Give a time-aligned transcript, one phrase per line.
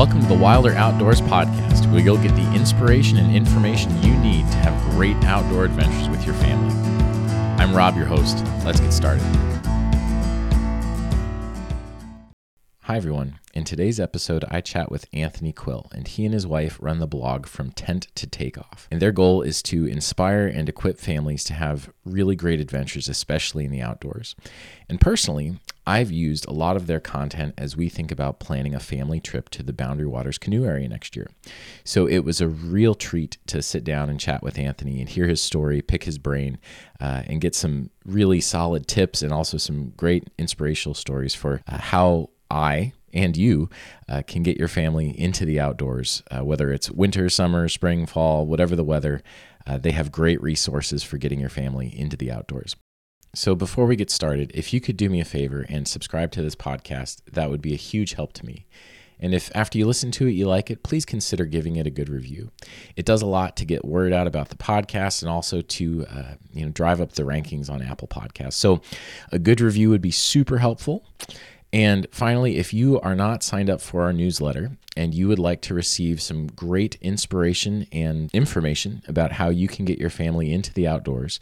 [0.00, 4.50] Welcome to the Wilder Outdoors Podcast, where you'll get the inspiration and information you need
[4.50, 6.74] to have great outdoor adventures with your family.
[7.62, 8.42] I'm Rob, your host.
[8.64, 9.59] Let's get started.
[12.90, 13.38] Hi, everyone.
[13.54, 17.06] In today's episode, I chat with Anthony Quill, and he and his wife run the
[17.06, 18.88] blog From Tent to Takeoff.
[18.90, 23.64] And their goal is to inspire and equip families to have really great adventures, especially
[23.64, 24.34] in the outdoors.
[24.88, 28.80] And personally, I've used a lot of their content as we think about planning a
[28.80, 31.30] family trip to the Boundary Waters canoe area next year.
[31.84, 35.28] So it was a real treat to sit down and chat with Anthony and hear
[35.28, 36.58] his story, pick his brain,
[37.00, 41.78] uh, and get some really solid tips and also some great inspirational stories for uh,
[41.78, 43.68] how I and you
[44.08, 48.46] uh, can get your family into the outdoors, uh, whether it's winter, summer, spring, fall,
[48.46, 49.22] whatever the weather.
[49.66, 52.76] Uh, they have great resources for getting your family into the outdoors.
[53.34, 56.42] So, before we get started, if you could do me a favor and subscribe to
[56.42, 58.66] this podcast, that would be a huge help to me.
[59.20, 61.90] And if after you listen to it you like it, please consider giving it a
[61.90, 62.50] good review.
[62.96, 66.34] It does a lot to get word out about the podcast and also to uh,
[66.52, 68.54] you know drive up the rankings on Apple Podcasts.
[68.54, 68.80] So,
[69.30, 71.04] a good review would be super helpful.
[71.72, 75.60] And finally, if you are not signed up for our newsletter and you would like
[75.62, 80.72] to receive some great inspiration and information about how you can get your family into
[80.72, 81.38] the outdoors,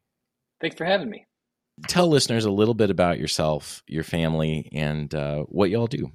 [0.59, 1.25] Thanks for having me.
[1.87, 6.11] Tell listeners a little bit about yourself, your family, and uh, what y'all do.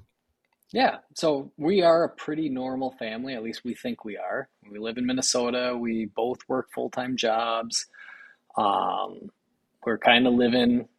[0.73, 4.49] Yeah, so we are a pretty normal family, at least we think we are.
[4.69, 5.77] We live in Minnesota.
[5.79, 7.85] We both work full time jobs.
[8.57, 9.29] Um,
[9.85, 10.89] we're kind of living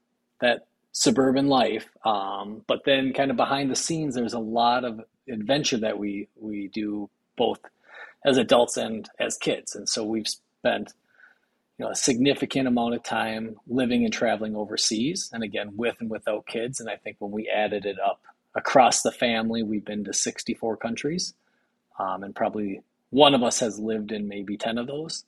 [0.41, 5.01] that suburban life, um, but then kind of behind the scenes, there's a lot of
[5.31, 7.61] adventure that we we do both
[8.25, 10.95] as adults and as kids, and so we've spent
[11.79, 16.11] you know a significant amount of time living and traveling overseas, and again with and
[16.11, 16.81] without kids.
[16.81, 18.23] And I think when we added it up
[18.59, 21.33] across the family, we've been to 64 countries,
[21.99, 25.25] um, and probably one of us has lived in maybe 10 of those.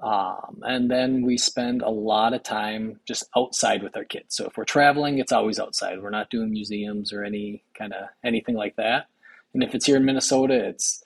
[0.00, 4.36] Um, and then we spend a lot of time just outside with our kids.
[4.36, 6.02] So if we're traveling, it's always outside.
[6.02, 9.06] We're not doing museums or any kind of anything like that.
[9.54, 11.02] And if it's here in Minnesota, it's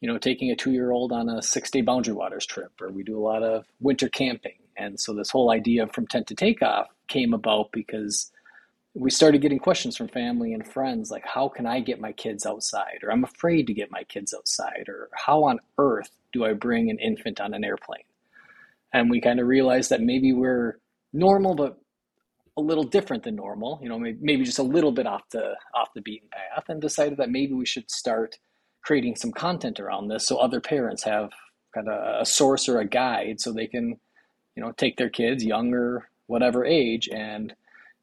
[0.00, 3.24] you know taking a two-year-old on a six-day Boundary Waters trip, or we do a
[3.24, 4.58] lot of winter camping.
[4.76, 8.30] And so this whole idea from tent to takeoff came about because
[8.94, 12.46] we started getting questions from family and friends like how can i get my kids
[12.46, 13.00] outside?
[13.02, 14.86] Or i'm afraid to get my kids outside.
[14.88, 18.04] Or how on earth do i bring an infant on an airplane?
[18.92, 20.78] And we kind of realized that maybe we're
[21.12, 21.78] normal but
[22.56, 25.92] a little different than normal you know maybe just a little bit off the off
[25.94, 28.36] the beaten path and decided that maybe we should start
[28.82, 31.30] creating some content around this so other parents have
[31.74, 33.98] kind of a source or a guide so they can
[34.54, 37.54] you know take their kids younger whatever age and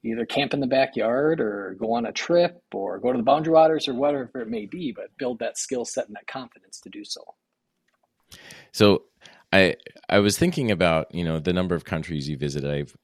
[0.03, 3.53] either camp in the backyard or go on a trip or go to the boundary
[3.53, 6.89] waters or whatever it may be, but build that skill set and that confidence to
[6.89, 7.21] do so.
[8.71, 9.03] So
[9.51, 9.75] I
[10.09, 12.71] I was thinking about, you know, the number of countries you visited.
[12.71, 12.97] I've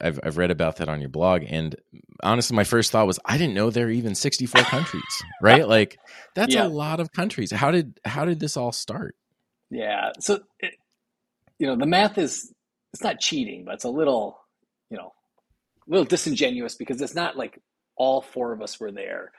[0.00, 1.74] I've I've read about that on your blog and
[2.22, 5.02] honestly my first thought was I didn't know there are even 64 countries,
[5.42, 5.68] right?
[5.68, 5.98] Like
[6.34, 6.66] that's yeah.
[6.66, 7.50] a lot of countries.
[7.50, 9.16] How did how did this all start?
[9.70, 10.12] Yeah.
[10.20, 10.74] So it,
[11.58, 12.52] you know, the math is
[12.92, 14.40] it's not cheating, but it's a little,
[15.88, 17.60] a little disingenuous because it's not like
[17.96, 19.32] all four of us were there.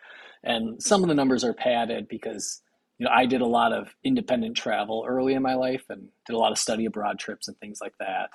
[0.44, 2.62] And some of the numbers are padded because
[2.98, 6.34] you know I did a lot of independent travel early in my life and did
[6.34, 8.30] a lot of study abroad trips and things like that.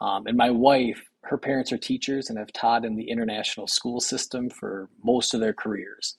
[0.00, 4.00] Um, and my wife, her parents are teachers and have taught in the international school
[4.00, 6.16] system for most of their careers.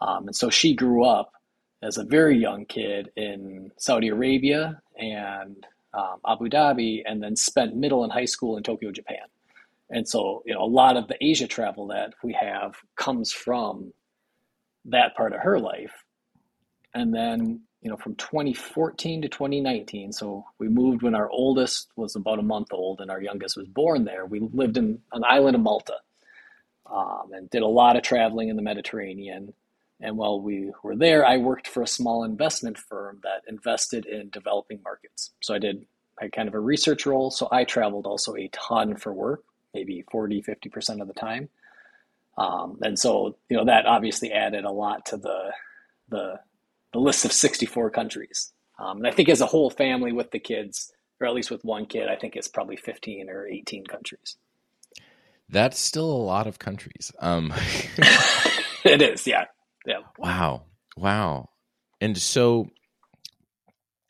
[0.00, 1.32] Um, and so she grew up
[1.82, 7.74] as a very young kid in Saudi Arabia and um, Abu Dhabi, and then spent
[7.74, 9.26] middle and high school in Tokyo, Japan.
[9.90, 13.92] And so, you know, a lot of the Asia travel that we have comes from
[14.86, 16.04] that part of her life.
[16.94, 22.16] And then, you know, from 2014 to 2019, so we moved when our oldest was
[22.16, 24.26] about a month old and our youngest was born there.
[24.26, 25.96] We lived in an island of Malta
[26.90, 29.54] um, and did a lot of traveling in the Mediterranean.
[30.00, 34.30] And while we were there, I worked for a small investment firm that invested in
[34.30, 35.30] developing markets.
[35.42, 35.86] So I did
[36.20, 37.30] I kind of a research role.
[37.30, 39.44] So I traveled also a ton for work
[39.74, 41.48] maybe 40, 50% of the time.
[42.36, 45.52] Um, and so, you know, that obviously added a lot to the
[46.08, 46.40] the
[46.92, 48.52] the list of 64 countries.
[48.78, 51.64] Um, and I think as a whole family with the kids, or at least with
[51.64, 54.36] one kid, I think it's probably 15 or 18 countries.
[55.50, 57.12] That's still a lot of countries.
[57.18, 57.52] Um,
[58.84, 59.46] it is, yeah,
[59.84, 60.00] yeah.
[60.16, 60.62] Wow,
[60.96, 61.48] wow.
[62.00, 62.70] And so,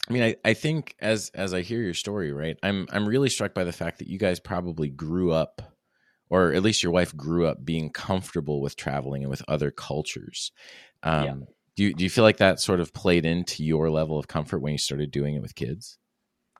[0.09, 3.29] I mean, I, I think as as I hear your story, right, I'm I'm really
[3.29, 5.61] struck by the fact that you guys probably grew up,
[6.31, 10.53] or at least your wife grew up being comfortable with traveling and with other cultures.
[11.03, 11.35] Um, yeah.
[11.77, 14.61] Do you do you feel like that sort of played into your level of comfort
[14.61, 15.99] when you started doing it with kids?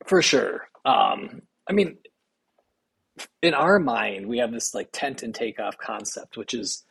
[0.07, 0.69] For sure.
[0.85, 1.97] Um, I mean,
[3.43, 6.85] in our mind, we have this like tent and takeoff concept, which is,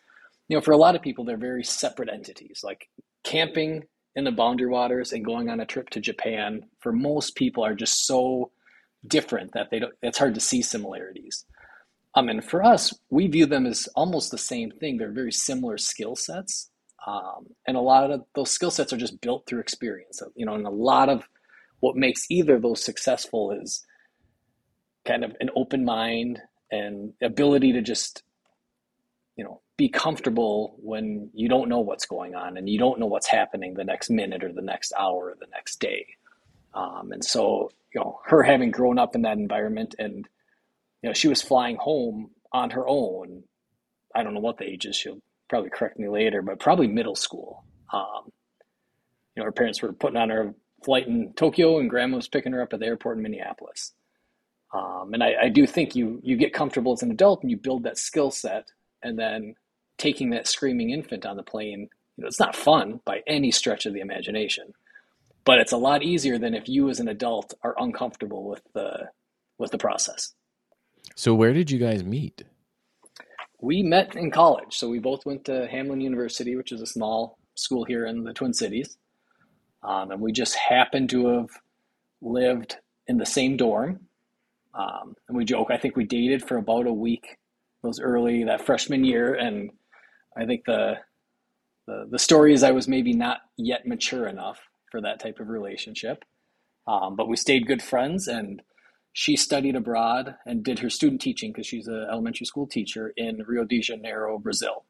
[0.49, 2.61] you know, for a lot of people, they're very separate entities.
[2.63, 2.89] Like
[3.23, 3.83] camping
[4.17, 7.75] in the boundary waters and going on a trip to Japan, for most people, are
[7.75, 8.51] just so
[9.05, 9.93] different that they don't.
[10.01, 11.45] It's hard to see similarities.
[12.15, 14.97] Um, and for us, we view them as almost the same thing.
[14.97, 16.71] They're very similar skill sets,
[17.05, 20.19] um, and a lot of those skill sets are just built through experience.
[20.35, 21.29] You know, and a lot of
[21.79, 23.85] what makes either of those successful is
[25.05, 26.41] kind of an open mind
[26.71, 28.23] and ability to just
[29.35, 33.05] you know be comfortable when you don't know what's going on and you don't know
[33.05, 36.05] what's happening the next minute or the next hour or the next day.
[36.73, 40.27] Um, and so you know her having grown up in that environment and
[41.01, 43.43] you know she was flying home on her own.
[44.15, 47.15] I don't know what the age is she'll probably correct me later but probably middle
[47.15, 47.63] school.
[47.93, 48.31] Um,
[49.35, 52.51] you know her parents were putting on her flight in tokyo and grandma was picking
[52.51, 53.93] her up at the airport in minneapolis.
[54.73, 57.57] Um, and I, I do think you you get comfortable as an adult and you
[57.57, 58.67] build that skill set,
[59.01, 59.55] and then
[59.97, 63.85] taking that screaming infant on the plane, you know, it's not fun by any stretch
[63.85, 64.73] of the imagination,
[65.45, 69.09] but it's a lot easier than if you as an adult are uncomfortable with the
[69.57, 70.33] with the process.
[71.15, 72.43] So where did you guys meet?
[73.59, 74.77] We met in college.
[74.77, 78.33] So we both went to Hamline University, which is a small school here in the
[78.33, 78.97] Twin Cities.
[79.81, 81.49] Um, and we just happened to have
[82.21, 82.77] lived
[83.07, 84.07] in the same dorm
[84.77, 87.37] um, and we joke, I think we dated for about a week,
[87.83, 89.33] those early, that freshman year.
[89.33, 89.71] And
[90.37, 90.95] I think the,
[91.87, 94.59] the, the story is I was maybe not yet mature enough
[94.91, 96.23] for that type of relationship.
[96.87, 98.61] Um, but we stayed good friends and
[99.11, 103.43] she studied abroad and did her student teaching because she's an elementary school teacher in
[103.47, 104.85] Rio de Janeiro, Brazil.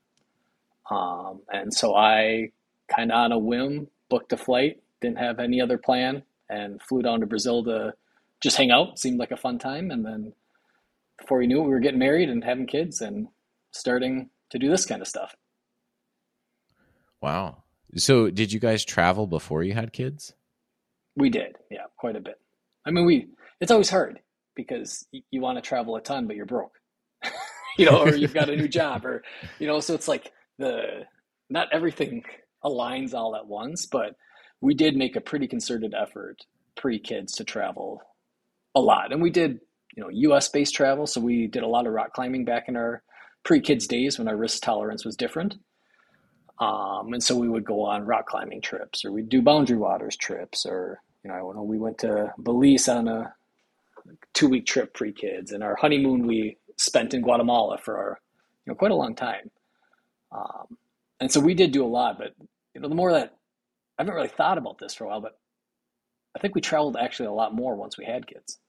[0.92, 2.52] Um, and so I
[2.94, 7.02] kind of on a whim booked a flight, didn't have any other plan, and flew
[7.02, 7.94] down to Brazil to
[8.42, 9.00] just hang out.
[9.00, 9.92] Seemed like a fun time.
[9.92, 10.34] And then
[11.20, 13.28] before we knew it, we were getting married and having kids and
[13.72, 15.36] starting to do this kind of stuff.
[17.22, 17.64] Wow.
[17.96, 20.34] So did you guys travel before you had kids?
[21.16, 21.58] We did.
[21.72, 22.40] Yeah, quite a bit.
[22.86, 23.28] I mean, we,
[23.60, 24.20] it's always hard
[24.56, 26.76] because you, you want to travel a ton, but you're broke,
[27.78, 29.24] you know, or you've got a new job or,
[29.60, 31.06] you know, so it's like the,
[31.50, 32.24] not everything
[32.64, 34.16] aligns all at once, but
[34.62, 36.38] we did make a pretty concerted effort
[36.76, 38.02] pre kids to travel
[38.76, 39.12] a lot.
[39.12, 39.60] And we did,
[39.96, 41.08] you know, US based travel.
[41.08, 43.02] So we did a lot of rock climbing back in our
[43.48, 45.56] pre kids days when our risk tolerance was different.
[46.60, 50.18] Um, and so we would go on rock climbing trips or we'd do boundary waters
[50.18, 53.34] trips or, you know, when we went to Belize on a
[54.34, 58.20] two week trip pre kids and our honeymoon we spent in Guatemala for our,
[58.66, 59.50] you know, quite a long time.
[60.34, 60.78] Um,
[61.22, 62.34] and so we did do a lot, but
[62.76, 63.34] you know, the more that
[63.98, 65.40] I haven't really thought about this for a while, but
[66.36, 68.60] I think we traveled actually a lot more once we had kids.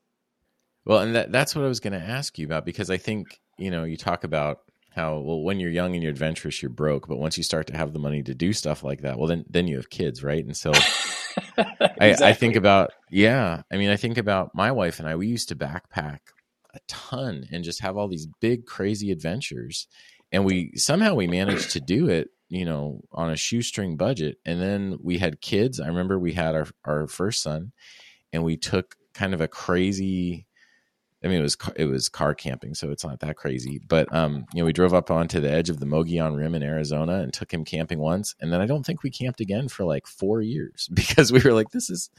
[0.85, 3.41] Well, and that, that's what I was going to ask you about because I think,
[3.59, 4.61] you know, you talk about
[4.99, 7.07] how, well, when you're young and you're adventurous, you're broke.
[7.07, 9.45] But once you start to have the money to do stuff like that, well, then,
[9.49, 10.45] then you have kids, right?
[10.45, 11.97] And so exactly.
[12.01, 15.29] I, I think about, yeah, I mean, I think about my wife and I, we
[15.29, 16.19] used to backpack
[16.75, 19.87] a ton and just have all these big, crazy adventures.
[20.33, 24.59] And we somehow we managed to do it you know on a shoestring budget and
[24.59, 27.73] then we had kids i remember we had our our first son
[28.33, 30.47] and we took kind of a crazy
[31.23, 33.81] I mean, it was it was car camping, so it's not that crazy.
[33.87, 36.63] But um, you know, we drove up onto the edge of the Mogollon Rim in
[36.63, 39.85] Arizona and took him camping once, and then I don't think we camped again for
[39.85, 42.11] like four years because we were like, "This is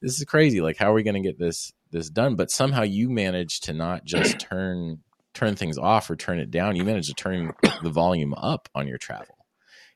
[0.00, 0.60] this is crazy.
[0.60, 3.72] Like, how are we going to get this this done?" But somehow you managed to
[3.72, 5.00] not just turn
[5.34, 6.76] turn things off or turn it down.
[6.76, 9.36] You managed to turn the volume up on your travel.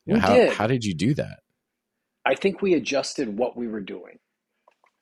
[0.07, 0.53] You know, how did.
[0.53, 1.39] how did you do that?
[2.27, 4.19] I think we adjusted what we were doing.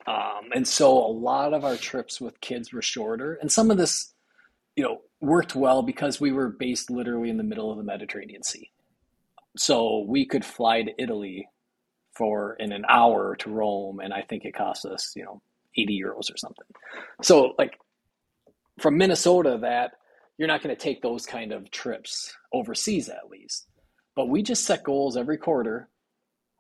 [0.09, 3.35] Um, and so a lot of our trips with kids were shorter.
[3.35, 4.15] And some of this,
[4.75, 8.43] you know, worked well because we were based literally in the middle of the Mediterranean
[8.43, 8.71] Sea.
[9.59, 11.49] So we could fly to Italy
[12.15, 15.43] for in an hour to Rome, and I think it cost us, you know,
[15.77, 16.67] 80 euros or something.
[17.23, 17.79] So like
[18.81, 19.93] from Minnesota, that
[20.39, 23.67] you're not going to take those kind of trips overseas at least.
[24.17, 25.91] But we just set goals every quarter.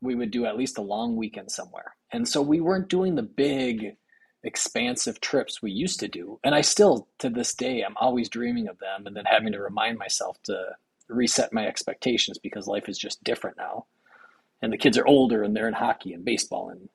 [0.00, 1.94] We would do at least a long weekend somewhere.
[2.12, 3.96] And so we weren't doing the big,
[4.44, 6.38] expansive trips we used to do.
[6.44, 9.60] And I still, to this day, I'm always dreaming of them and then having to
[9.60, 10.76] remind myself to
[11.08, 13.86] reset my expectations because life is just different now.
[14.62, 16.88] And the kids are older and they're in hockey and baseball and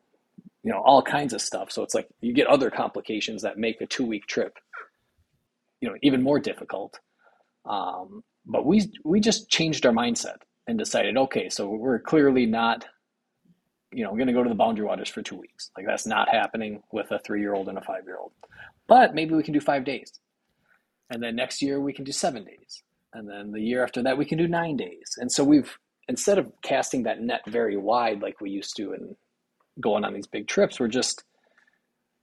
[0.64, 1.72] you know all kinds of stuff.
[1.72, 4.58] So it's like you get other complications that make a two week trip
[5.84, 7.00] you know even more difficult.
[7.66, 12.86] Um, but we we just changed our mindset and decided, okay, so we're clearly not,
[13.94, 15.72] you know, we're going to go to the Boundary Waters for two weeks.
[15.78, 18.32] Like that's not happening with a three year old and a five year old.
[18.88, 20.12] But maybe we can do five days,
[21.10, 22.84] and then next year we can do seven days,
[23.14, 25.16] and then the year after that we can do nine days.
[25.18, 29.16] And so we've instead of casting that net very wide like we used to and
[29.80, 31.24] going on these big trips, we're just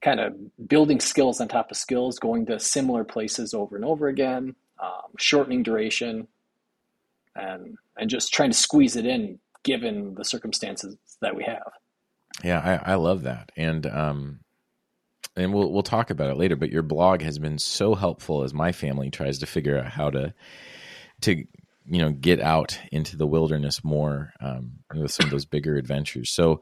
[0.01, 0.33] kind of
[0.67, 5.11] building skills on top of skills, going to similar places over and over again, um,
[5.17, 6.27] shortening duration,
[7.35, 11.71] and and just trying to squeeze it in given the circumstances that we have.
[12.43, 14.39] Yeah, I, I love that, and um,
[15.35, 16.55] and we'll we'll talk about it later.
[16.55, 20.09] But your blog has been so helpful as my family tries to figure out how
[20.11, 20.33] to
[21.21, 25.75] to you know get out into the wilderness more um, with some of those bigger
[25.75, 26.31] adventures.
[26.31, 26.61] So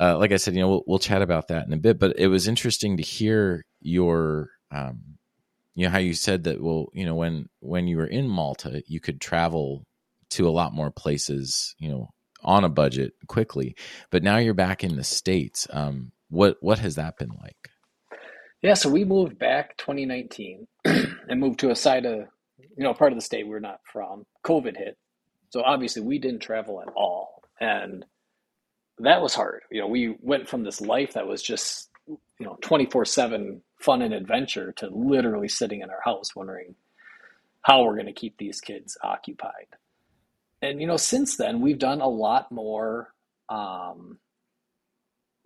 [0.00, 1.98] uh, like I said, you know, we'll, we'll chat about that in a bit.
[1.98, 5.18] But it was interesting to hear your, um,
[5.74, 6.62] you know, how you said that.
[6.62, 9.84] Well, you know, when when you were in Malta, you could travel
[10.30, 12.10] to a lot more places, you know,
[12.44, 13.74] on a budget quickly.
[14.10, 15.66] But now you're back in the states.
[15.70, 17.70] Um, what what has that been like?
[18.62, 22.20] Yeah, so we moved back 2019 and moved to a side of,
[22.58, 24.24] you know, part of the state we're not from.
[24.44, 24.96] COVID hit,
[25.50, 28.06] so obviously we didn't travel at all, and
[28.98, 29.62] that was hard.
[29.70, 34.02] You know, we went from this life that was just, you know, 24 7 fun
[34.02, 36.74] and adventure to literally sitting in our house wondering
[37.62, 39.66] how we're going to keep these kids occupied.
[40.64, 43.12] And, you know, since then, we've done a lot more,
[43.50, 44.18] um,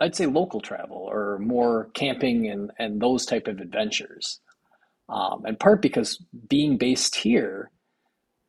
[0.00, 4.40] I'd say local travel or more camping and, and those type of adventures.
[5.08, 7.72] Um, in part because being based here,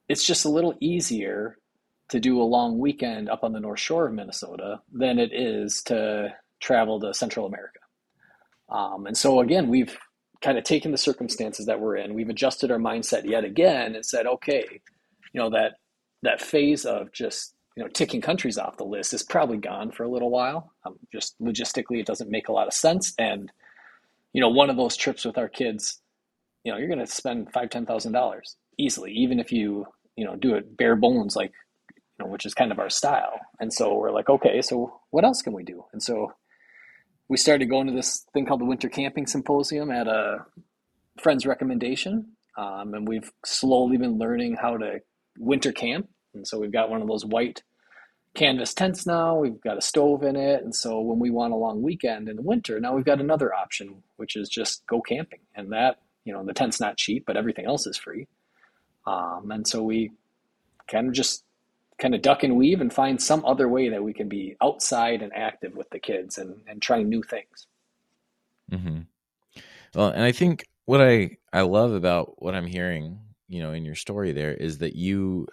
[0.10, 1.58] it's just a little easier
[2.10, 5.82] to do a long weekend up on the North Shore of Minnesota than it is
[5.84, 7.80] to travel to Central America.
[8.70, 9.98] Um, and so, again, we've
[10.42, 14.06] kind of taken the circumstances that we're in, we've adjusted our mindset yet again and
[14.06, 14.66] said, okay,
[15.34, 15.74] you know, that,
[16.24, 20.04] that phase of just, you know, ticking countries off the list is probably gone for
[20.04, 20.74] a little while.
[20.86, 23.14] Um, just logistically, it doesn't make a lot of sense.
[23.18, 23.52] And,
[24.34, 26.02] you know, one of those trips with our kids,
[26.64, 29.86] you know, you're going to spend five, ten thousand dollars easily, even if you,
[30.16, 31.52] you know, do it bare bones like
[32.20, 33.40] you know, which is kind of our style.
[33.60, 35.86] And so we're like, okay, so what else can we do?
[35.94, 36.34] And so
[37.30, 40.46] we started going to this thing called the Winter Camping Symposium at a
[41.22, 42.34] friend's recommendation.
[42.58, 45.00] Um, and we've slowly been learning how to
[45.40, 46.10] winter camp.
[46.34, 47.64] And so we've got one of those white
[48.36, 49.38] canvas tents now.
[49.38, 50.64] We've got a stove in it.
[50.64, 53.54] And so when we want a long weekend in the winter, now we've got another
[53.54, 55.40] option, which is just go camping.
[55.56, 58.28] And that, you know, the tent's not cheap, but everything else is free.
[59.08, 60.12] Um, and so we
[60.88, 61.44] kind of just
[61.98, 65.22] kind of duck and weave and find some other way that we can be outside
[65.22, 67.68] and active with the kids and, and trying new things.
[68.72, 69.00] Mm-hmm.
[69.96, 73.20] Well, and I think what I, I love about what I'm hearing,
[73.50, 75.48] you know, in your story there is that you,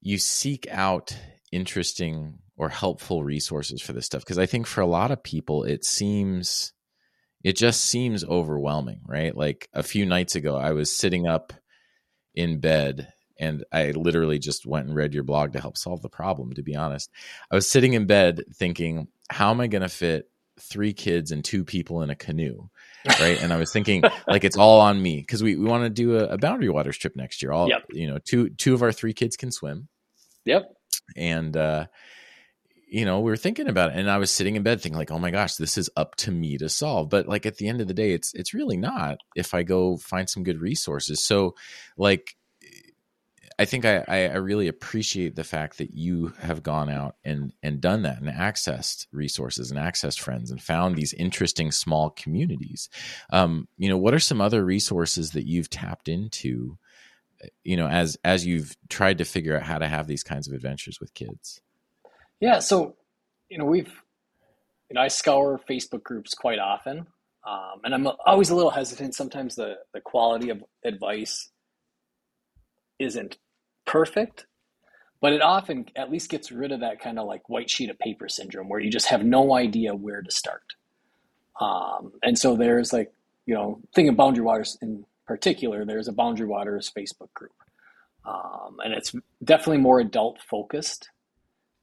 [0.00, 1.14] you seek out
[1.52, 4.24] interesting or helpful resources for this stuff.
[4.24, 6.72] Cause I think for a lot of people, it seems,
[7.42, 9.36] it just seems overwhelming, right?
[9.36, 11.52] Like a few nights ago, I was sitting up
[12.34, 16.10] in bed and I literally just went and read your blog to help solve the
[16.10, 16.52] problem.
[16.52, 17.10] To be honest,
[17.50, 21.42] I was sitting in bed thinking, how am I going to fit three kids and
[21.42, 22.68] two people in a canoe?
[23.06, 23.42] Right.
[23.42, 26.18] and I was thinking like it's all on me because we, we want to do
[26.18, 27.52] a, a, boundary waters trip next year.
[27.52, 27.84] All, yep.
[27.90, 29.88] you know, two, two of our three kids can swim.
[30.44, 30.70] Yep.
[31.16, 31.86] And, uh,
[32.88, 35.10] you know, we were thinking about it and I was sitting in bed thinking like,
[35.10, 37.08] oh my gosh, this is up to me to solve.
[37.08, 39.96] But like at the end of the day, it's, it's really not if I go
[39.96, 41.24] find some good resources.
[41.24, 41.54] So
[41.96, 42.34] like,
[43.60, 47.78] I think I, I, really appreciate the fact that you have gone out and and
[47.78, 52.88] done that and accessed resources and accessed friends and found these interesting small communities.
[53.30, 56.78] Um, you know, what are some other resources that you've tapped into?
[57.62, 60.54] You know, as as you've tried to figure out how to have these kinds of
[60.54, 61.60] adventures with kids.
[62.40, 62.96] Yeah, so
[63.50, 63.92] you know we've
[64.88, 67.06] you know I scour Facebook groups quite often,
[67.46, 69.14] um, and I'm always a little hesitant.
[69.14, 71.50] Sometimes the the quality of advice
[72.98, 73.36] isn't
[73.90, 74.46] perfect,
[75.20, 77.98] but it often at least gets rid of that kind of like white sheet of
[77.98, 80.62] paper syndrome where you just have no idea where to start.
[81.60, 83.12] Um, and so there's like,
[83.46, 87.52] you know, thinking boundary waters in particular, there's a Boundary Waters Facebook group.
[88.24, 91.10] Um, and it's definitely more adult focused.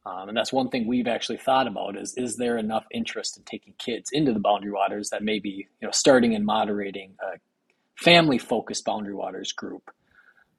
[0.05, 3.43] Um, and that's one thing we've actually thought about is is there enough interest in
[3.43, 7.37] taking kids into the Boundary Waters that maybe you know starting and moderating a
[8.01, 9.91] family focused Boundary Waters group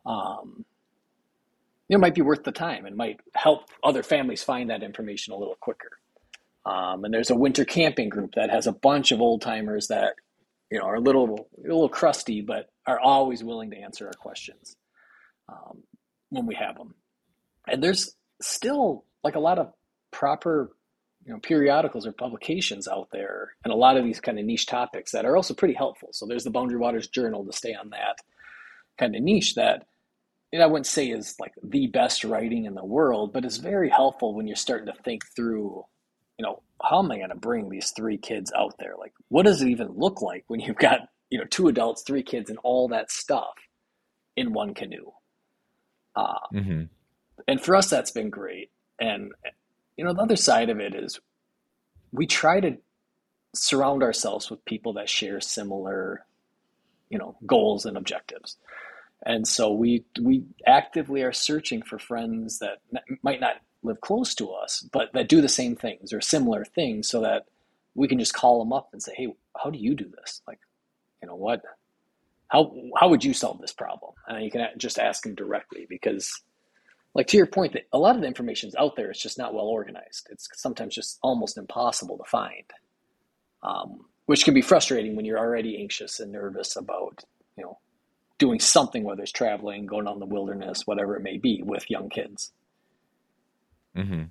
[0.05, 0.67] um,
[1.88, 5.37] it might be worth the time and might help other families find that information a
[5.37, 5.90] little quicker.
[6.66, 10.14] Um, and there's a winter camping group that has a bunch of old timers that
[10.71, 14.12] you know are a little a little crusty, but are always willing to answer our
[14.12, 14.76] questions
[15.49, 15.83] um,
[16.28, 16.95] when we have them.
[17.66, 19.73] And there's still like a lot of
[20.11, 20.71] proper
[21.25, 24.66] you know periodicals or publications out there, and a lot of these kind of niche
[24.66, 26.11] topics that are also pretty helpful.
[26.12, 28.18] So there's the Boundary Waters Journal to stay on that
[28.99, 29.87] kind of niche that
[30.55, 34.35] I wouldn't say is like the best writing in the world, but it's very helpful
[34.35, 35.85] when you're starting to think through,
[36.38, 38.95] you know, how am I going to bring these three kids out there?
[38.99, 42.23] Like, what does it even look like when you've got, you know, two adults, three
[42.23, 43.55] kids, and all that stuff
[44.37, 45.11] in one canoe?
[46.17, 46.83] Uh, mm-hmm.
[47.47, 48.71] And for us, that's been great.
[48.99, 49.33] And,
[49.97, 51.21] you know, the other side of it is
[52.12, 52.78] we try to
[53.55, 56.25] surround ourselves with people that share similar,
[57.11, 58.57] you know, goals and objectives.
[59.25, 62.79] And so we we actively are searching for friends that
[63.23, 67.09] might not live close to us, but that do the same things or similar things,
[67.09, 67.47] so that
[67.95, 69.29] we can just call them up and say, "Hey,
[69.61, 70.43] how do you do this?
[70.47, 70.61] Like,
[71.23, 71.63] you know what?
[72.49, 76.33] How how would you solve this problem?" And you can just ask them directly because,
[77.15, 79.11] like to your point, that a lot of the information is out there.
[79.11, 80.29] It's just not well organized.
[80.31, 82.65] It's sometimes just almost impossible to find,
[83.65, 87.25] um, which can be frustrating when you're already anxious and nervous about
[87.57, 87.79] you know
[88.38, 92.09] doing something, whether it's traveling, going in the wilderness, whatever it may be, with young
[92.09, 92.52] kids.
[93.95, 94.25] Hmm.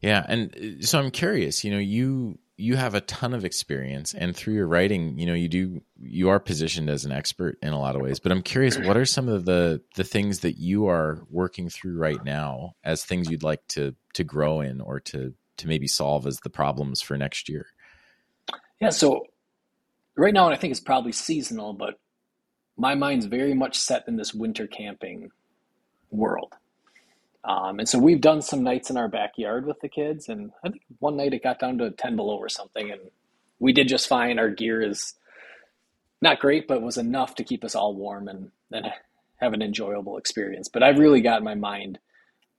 [0.00, 1.64] Yeah, and uh, so I'm curious.
[1.64, 5.34] You know, you you have a ton of experience, and through your writing, you know,
[5.34, 8.20] you do you are positioned as an expert in a lot of ways.
[8.20, 11.98] But I'm curious, what are some of the the things that you are working through
[11.98, 16.26] right now as things you'd like to to grow in or to to maybe solve
[16.26, 17.66] as the problems for next year?
[18.80, 19.26] Yeah, so
[20.16, 21.94] right now, and I think it's probably seasonal, but
[22.76, 25.30] my mind's very much set in this winter camping
[26.10, 26.54] world.
[27.44, 30.70] Um, and so we've done some nights in our backyard with the kids, and I
[30.70, 33.00] think one night it got down to 10 below or something, and
[33.58, 34.38] we did just fine.
[34.38, 35.14] Our gear is
[36.20, 38.86] not great, but was enough to keep us all warm and, and
[39.36, 40.68] have an enjoyable experience.
[40.68, 41.98] But I've really got my mind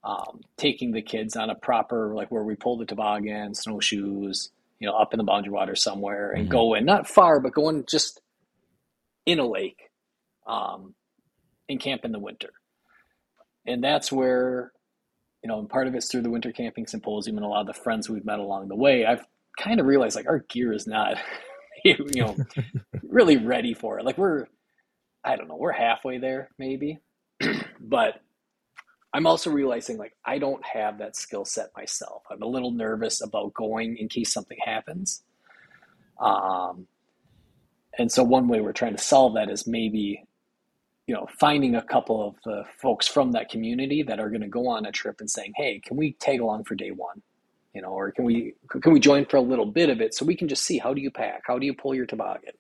[0.04, 4.88] um, taking the kids on a proper, like where we pull the toboggan, snowshoes, you
[4.88, 6.52] know, up in the boundary water somewhere and mm-hmm.
[6.52, 8.20] go in, not far, but going just
[9.26, 9.92] in a lake
[10.48, 10.94] um,
[11.70, 12.50] and camp in the winter.
[13.66, 14.72] And that's where,
[15.44, 17.68] you know, and part of it's through the Winter Camping Symposium and a lot of
[17.68, 19.26] the friends we've met along the way, I've
[19.58, 21.18] kind of realized like our gear is not,
[21.86, 22.36] you know,
[23.04, 24.06] really ready for it.
[24.06, 24.48] Like we're,
[25.24, 27.00] I don't know, we're halfway there maybe,
[27.80, 28.22] but
[29.14, 32.24] I'm also realizing like I don't have that skill set myself.
[32.32, 35.24] I'm a little nervous about going in case something happens.
[36.20, 36.88] Um,
[37.98, 40.26] and so one way we're trying to solve that is maybe
[41.08, 44.48] you know, finding a couple of the folks from that community that are going to
[44.48, 47.22] go on a trip and saying, "Hey, can we tag along for day one?"
[47.74, 50.26] You know, or can we can we join for a little bit of it so
[50.26, 52.54] we can just see how do you pack, how do you pull your toboggan,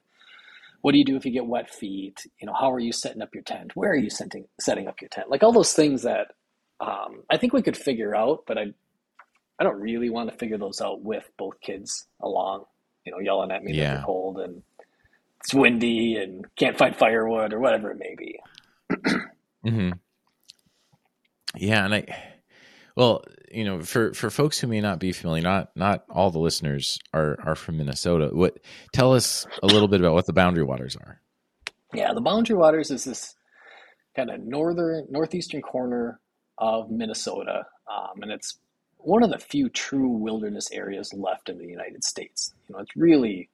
[0.81, 3.21] what do you do if you get wet feet, you know, how are you setting
[3.21, 6.01] up your tent, where are you setting setting up your tent, like all those things
[6.01, 6.31] that
[6.81, 8.73] um, I think we could figure out, but I
[9.59, 12.65] I don't really want to figure those out with both kids along,
[13.05, 13.83] you know, yelling at me yeah.
[13.83, 14.61] that they're cold and
[15.43, 18.39] it's windy and can't find firewood or whatever it may be.
[19.65, 19.91] mm-hmm.
[21.55, 22.05] Yeah, and I,
[22.95, 26.39] well, you know, for for folks who may not be familiar, not not all the
[26.39, 28.29] listeners are are from Minnesota.
[28.31, 28.59] What
[28.93, 31.21] tell us a little bit about what the Boundary Waters are?
[31.93, 33.35] Yeah, the Boundary Waters is this
[34.15, 36.19] kind of northern northeastern corner
[36.57, 38.57] of Minnesota, um, and it's
[38.97, 42.53] one of the few true wilderness areas left in the United States.
[42.67, 43.49] You know, it's really,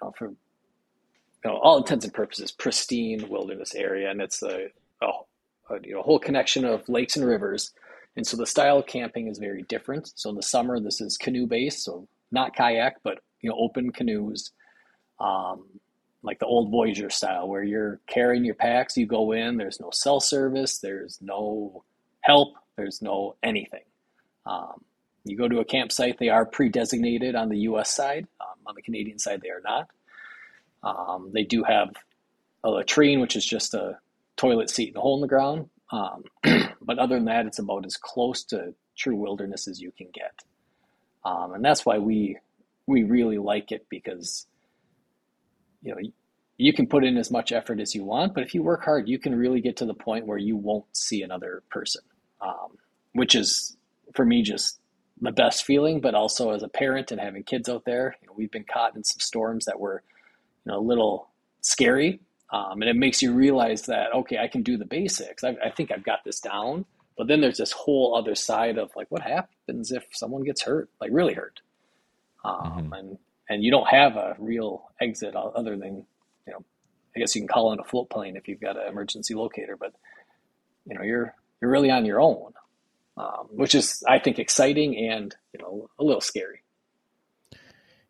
[0.02, 0.34] know, for
[1.44, 4.68] you know, all intents and purposes, pristine wilderness area, and it's a,
[5.02, 5.06] a,
[5.70, 7.72] a you know, whole connection of lakes and rivers.
[8.16, 10.10] And so the style of camping is very different.
[10.14, 13.92] So in the summer, this is canoe based, so not kayak, but you know, open
[13.92, 14.52] canoes,
[15.20, 15.66] um,
[16.22, 18.96] like the old Voyageur style, where you're carrying your packs.
[18.96, 19.56] You go in.
[19.56, 20.78] There's no cell service.
[20.78, 21.84] There's no
[22.22, 22.54] help.
[22.76, 23.84] There's no anything.
[24.44, 24.82] Um,
[25.24, 26.18] you go to a campsite.
[26.18, 27.94] They are pre-designated on the U.S.
[27.94, 28.26] side.
[28.40, 29.88] Um, on the Canadian side, they are not.
[30.86, 31.90] Um, they do have
[32.62, 33.98] a latrine, which is just a
[34.36, 35.68] toilet seat and a hole in the ground.
[35.90, 36.24] Um,
[36.82, 40.32] but other than that, it's about as close to true wilderness as you can get.
[41.24, 42.38] Um, and that's why we
[42.86, 44.46] we really like it because
[45.82, 46.00] you know
[46.56, 49.08] you can put in as much effort as you want, but if you work hard,
[49.08, 52.02] you can really get to the point where you won't see another person,
[52.40, 52.78] um,
[53.12, 53.76] which is
[54.14, 54.78] for me just
[55.20, 56.00] the best feeling.
[56.00, 58.96] But also as a parent and having kids out there, you know, we've been caught
[58.96, 60.02] in some storms that were,
[60.66, 62.20] you know, a little scary,
[62.52, 65.44] um, and it makes you realize that okay, I can do the basics.
[65.44, 66.84] I, I think I've got this down.
[67.16, 70.90] But then there's this whole other side of like, what happens if someone gets hurt,
[71.00, 71.60] like really hurt,
[72.44, 72.92] um, mm-hmm.
[72.92, 76.04] and and you don't have a real exit other than
[76.46, 76.64] you know,
[77.14, 79.76] I guess you can call in a float plane if you've got an emergency locator,
[79.76, 79.94] but
[80.84, 82.52] you know, you're you're really on your own,
[83.16, 86.60] um, which is I think exciting and you know a little scary.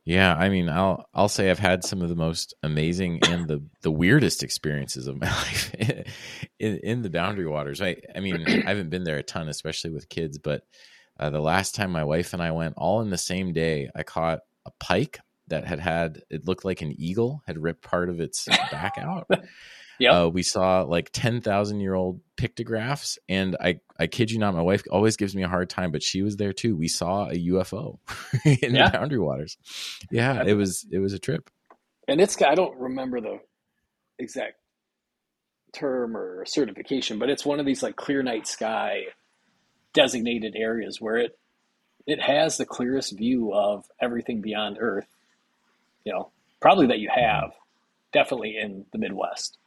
[0.06, 3.64] Yeah, I mean, I'll I'll say I've had some of the most amazing and the
[3.82, 5.74] the weirdest experiences of my life
[6.60, 7.82] in in the Boundary Waters.
[7.82, 10.62] I I mean, I haven't been there a ton, especially with kids, but
[11.18, 14.04] uh, the last time my wife and I went, all in the same day, I
[14.04, 18.20] caught a pike that had had it looked like an eagle had ripped part of
[18.20, 19.28] its back out.
[19.98, 24.38] Yeah, uh, we saw like ten thousand year old pictographs, and I I kid you
[24.38, 26.76] not, my wife always gives me a hard time, but she was there too.
[26.76, 27.98] We saw a UFO
[28.44, 28.90] in yeah.
[28.90, 29.56] the Boundary Waters.
[30.10, 31.50] Yeah, it was it was a trip.
[32.08, 33.40] And it's I don't remember the
[34.18, 34.56] exact
[35.72, 39.04] term or certification, but it's one of these like clear night sky
[39.92, 41.38] designated areas where it
[42.06, 45.08] it has the clearest view of everything beyond Earth
[46.06, 46.30] you know,
[46.60, 47.52] probably that you have,
[48.12, 49.58] definitely in the Midwest,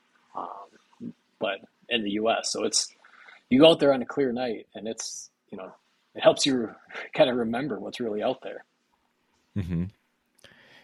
[1.40, 2.52] but in the U.S.
[2.52, 2.94] So it's
[3.50, 5.72] you go out there on a clear night, and it's you know
[6.16, 6.70] it helps you
[7.14, 8.66] kind of remember what's really out there.
[9.58, 9.86] Mm-hmm.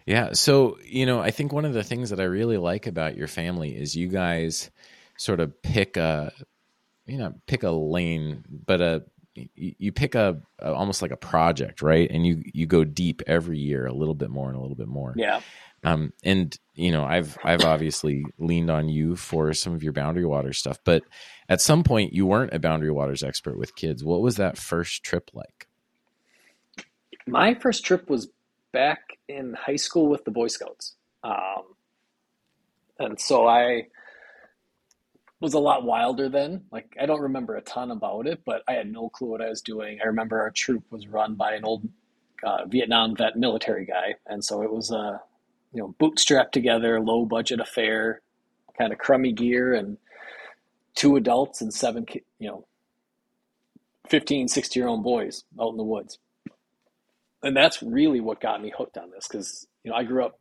[0.05, 0.33] Yeah.
[0.33, 3.27] So you know, I think one of the things that I really like about your
[3.27, 4.69] family is you guys
[5.17, 6.31] sort of pick a
[7.05, 9.03] you know pick a lane, but a
[9.55, 12.09] you pick a, a, almost like a project, right?
[12.09, 14.87] And you you go deep every year, a little bit more and a little bit
[14.87, 15.13] more.
[15.15, 15.41] Yeah.
[15.85, 20.25] Um, and you know, I've I've obviously leaned on you for some of your boundary
[20.25, 21.03] water stuff, but
[21.47, 24.03] at some point you weren't a boundary waters expert with kids.
[24.03, 25.67] What was that first trip like?
[27.27, 28.27] My first trip was
[28.73, 31.63] back in high school with the Boy Scouts, um,
[32.97, 33.87] and so I
[35.39, 36.63] was a lot wilder then.
[36.71, 39.49] Like I don't remember a ton about it, but I had no clue what I
[39.49, 39.99] was doing.
[40.01, 41.87] I remember our troop was run by an old
[42.43, 45.21] uh, Vietnam vet military guy, and so it was a
[45.75, 48.21] you know bootstrapped together, low budget affair,
[48.77, 49.97] kind of crummy gear, and
[50.95, 52.05] two adults and seven
[52.39, 52.65] you know
[54.09, 56.17] 15, 16 year old boys out in the woods.
[57.43, 60.39] And that's really what got me hooked on this because you know I grew up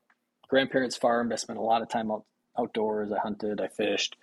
[0.49, 1.33] grandparents farmed.
[1.33, 2.25] I spent a lot of time out
[2.59, 3.11] outdoors.
[3.13, 4.17] I hunted, I fished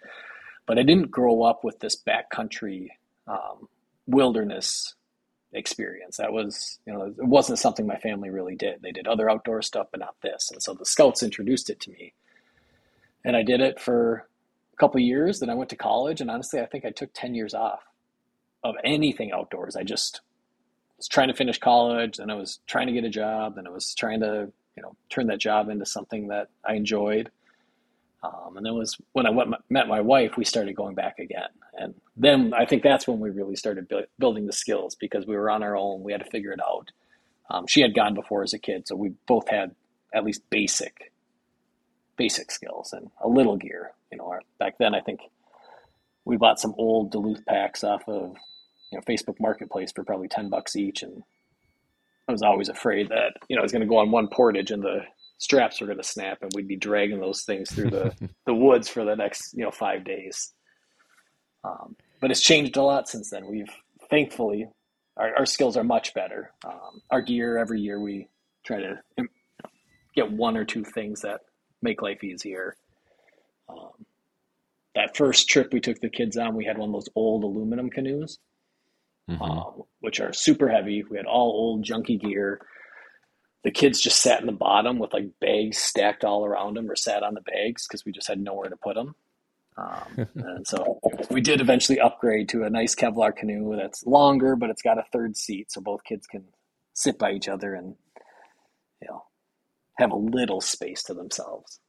[0.66, 2.90] but I didn't grow up with this backcountry
[3.28, 3.68] um,
[4.08, 4.96] wilderness
[5.54, 6.18] experience.
[6.18, 8.82] That was, you know, it wasn't something my family really did.
[8.82, 10.50] They did other outdoor stuff, but not this.
[10.52, 12.14] And so the scouts introduced it to me.
[13.24, 14.28] And I did it for
[14.74, 15.40] a couple years.
[15.40, 16.22] Then I went to college.
[16.22, 17.82] And honestly, I think I took 10 years off
[18.64, 19.76] of anything outdoors.
[19.76, 20.22] I just
[20.98, 22.18] was trying to finish college.
[22.18, 23.56] Then I was trying to get a job.
[23.56, 27.30] Then I was trying to, you know, turn that job into something that I enjoyed.
[28.24, 31.50] Um, and then was when I went, met my wife, we started going back again.
[31.74, 35.36] And then I think that's when we really started bu- building the skills because we
[35.36, 36.04] were on our own.
[36.04, 36.92] We had to figure it out.
[37.50, 39.76] Um, she had gone before as a kid, so we both had
[40.14, 41.12] at least basic,
[42.16, 43.92] basic skills and a little gear.
[44.12, 45.20] You know, our, back then I think
[46.24, 48.36] we bought some old Duluth packs off of
[48.92, 51.24] you know Facebook Marketplace for probably ten bucks each, and
[52.28, 54.72] I was always afraid that you know I was going to go on one portage
[54.72, 55.02] and the
[55.42, 58.14] straps were going to snap and we'd be dragging those things through the,
[58.46, 60.54] the woods for the next you know five days.
[61.64, 63.48] Um, but it's changed a lot since then.
[63.48, 63.70] We've
[64.10, 64.68] thankfully
[65.18, 66.52] our, our skills are much better.
[66.66, 68.28] Um, our gear every year we
[68.64, 69.02] try to
[70.16, 71.42] get one or two things that
[71.82, 72.76] make life easier.
[73.68, 74.06] Um,
[74.94, 77.90] that first trip we took the kids on we had one of those old aluminum
[77.90, 78.38] canoes
[79.30, 79.42] mm-hmm.
[79.42, 81.04] uh, which are super heavy.
[81.10, 82.62] We had all old junky gear
[83.64, 86.96] the kids just sat in the bottom with like bags stacked all around them or
[86.96, 89.16] sat on the bags because we just had nowhere to put them.
[89.78, 94.70] Um, and so we did eventually upgrade to a nice Kevlar canoe that's longer, but
[94.70, 96.46] it's got a third seat so both kids can
[96.94, 97.96] sit by each other and,
[99.02, 99.24] you know,
[99.98, 101.80] have a little space to themselves.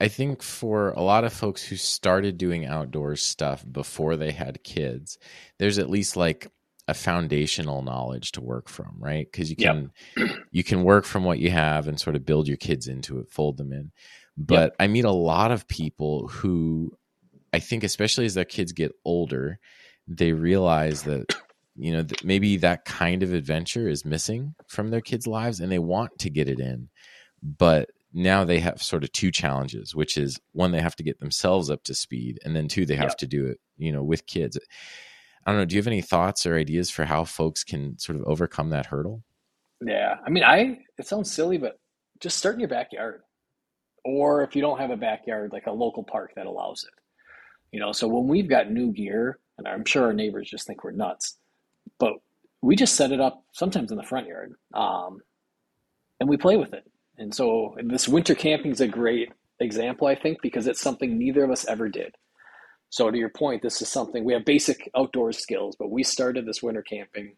[0.00, 4.64] I think for a lot of folks who started doing outdoor stuff before they had
[4.64, 5.18] kids,
[5.58, 6.50] there's at least like
[6.86, 9.26] a foundational knowledge to work from, right?
[9.30, 10.30] Because you can yep.
[10.50, 13.30] you can work from what you have and sort of build your kids into it,
[13.30, 13.90] fold them in.
[14.36, 14.76] But yep.
[14.80, 16.92] I meet a lot of people who
[17.52, 19.58] I think, especially as their kids get older,
[20.08, 21.34] they realize that
[21.76, 25.72] you know th- maybe that kind of adventure is missing from their kids' lives, and
[25.72, 26.88] they want to get it in,
[27.42, 31.18] but now they have sort of two challenges, which is one, they have to get
[31.18, 34.24] themselves up to speed, and then two, they have to do it, you know, with
[34.26, 34.56] kids.
[35.46, 35.64] I don't know.
[35.64, 38.86] Do you have any thoughts or ideas for how folks can sort of overcome that
[38.86, 39.22] hurdle?
[39.84, 40.16] Yeah.
[40.24, 41.78] I mean, I, it sounds silly, but
[42.20, 43.22] just start in your backyard.
[44.04, 46.94] Or if you don't have a backyard, like a local park that allows it.
[47.72, 50.84] You know, so when we've got new gear, and I'm sure our neighbors just think
[50.84, 51.36] we're nuts,
[51.98, 52.14] but
[52.62, 55.18] we just set it up sometimes in the front yard um,
[56.20, 56.84] and we play with it.
[57.18, 59.30] And so this winter camping is a great
[59.60, 62.14] example, I think, because it's something neither of us ever did.
[62.90, 66.46] So to your point, this is something we have basic outdoor skills, but we started
[66.46, 67.34] this winter camping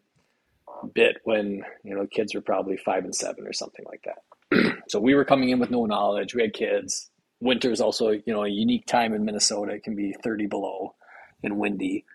[0.93, 4.73] bit when you know kids were probably five and seven or something like that.
[4.89, 6.35] so we were coming in with no knowledge.
[6.35, 7.09] We had kids.
[7.39, 9.73] Winter is also you know a unique time in Minnesota.
[9.73, 10.95] It can be 30 below
[11.43, 12.05] and windy.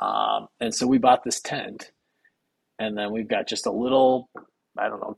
[0.00, 1.90] Um, and so we bought this tent,
[2.78, 4.28] and then we've got just a little,
[4.78, 5.16] I don't know,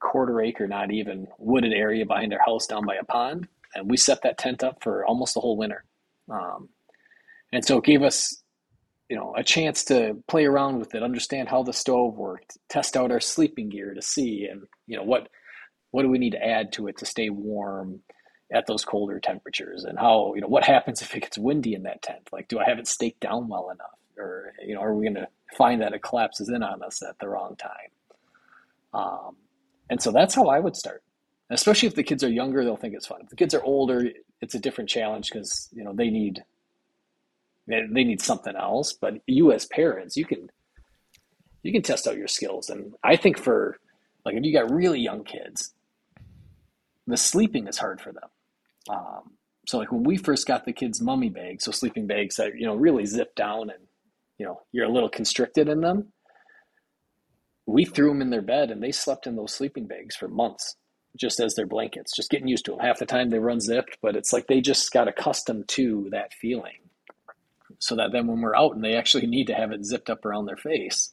[0.00, 3.96] quarter acre, not even wooded area behind our house down by a pond, and we
[3.96, 5.84] set that tent up for almost the whole winter.
[6.30, 6.68] Um,
[7.52, 8.42] and so it gave us,
[9.08, 12.96] you know, a chance to play around with it, understand how the stove worked, test
[12.96, 15.28] out our sleeping gear to see, and you know what
[15.90, 18.00] what do we need to add to it to stay warm
[18.52, 21.82] at those colder temperatures, and how you know what happens if it gets windy in
[21.84, 22.28] that tent.
[22.32, 25.14] Like, do I have it staked down well enough, or you know, are we going
[25.14, 27.72] to find that it collapses in on us at the wrong time?
[28.92, 29.36] Um,
[29.88, 31.02] and so that's how I would start.
[31.50, 33.20] Especially if the kids are younger, they'll think it's fun.
[33.22, 34.08] If the kids are older,
[34.40, 36.42] it's a different challenge because you know they need
[37.70, 38.92] they need something else.
[38.92, 40.50] But you as parents, you can
[41.62, 42.70] you can test out your skills.
[42.70, 43.78] And I think for
[44.24, 45.74] like if you got really young kids,
[47.06, 48.28] the sleeping is hard for them.
[48.88, 49.32] Um,
[49.66, 52.66] so like when we first got the kids mummy bags, so sleeping bags that you
[52.66, 53.84] know really zip down and
[54.38, 56.12] you know you're a little constricted in them.
[57.66, 60.74] We threw them in their bed and they slept in those sleeping bags for months,
[61.16, 62.80] just as their blankets, just getting used to them.
[62.80, 66.34] Half the time they run zipped, but it's like they just got accustomed to that
[66.34, 66.89] feeling
[67.80, 70.24] so that then when we're out and they actually need to have it zipped up
[70.24, 71.12] around their face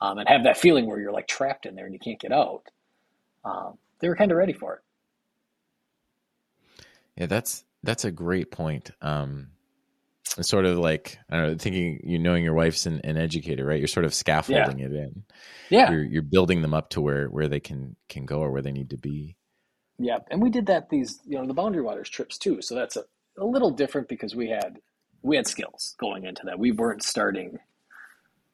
[0.00, 2.32] um, and have that feeling where you're like trapped in there and you can't get
[2.32, 2.64] out,
[3.44, 4.80] um, they were kind of ready for it.
[7.16, 8.90] Yeah, that's that's a great point.
[9.00, 9.48] Um,
[10.36, 13.64] it's sort of like I don't know, thinking you knowing your wife's an, an educator,
[13.64, 13.78] right?
[13.78, 14.86] You're sort of scaffolding yeah.
[14.86, 15.24] it in.
[15.70, 18.62] Yeah, you're, you're building them up to where where they can can go or where
[18.62, 19.36] they need to be.
[19.98, 22.62] Yeah, and we did that these you know the Boundary Waters trips too.
[22.62, 23.04] So that's a,
[23.38, 24.78] a little different because we had
[25.22, 26.58] we had skills going into that.
[26.58, 27.58] We weren't starting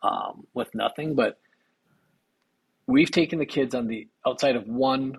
[0.02, 1.38] um, with nothing, but
[2.86, 5.18] we've taken the kids on the outside of one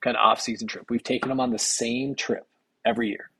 [0.00, 0.90] kind of off season trip.
[0.90, 2.46] We've taken them on the same trip
[2.84, 3.30] every year.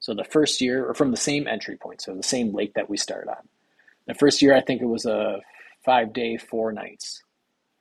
[0.00, 2.88] So the first year, or from the same entry point, so the same lake that
[2.88, 3.48] we started on.
[4.06, 5.40] The first year, I think it was a
[5.84, 7.22] five day, four nights,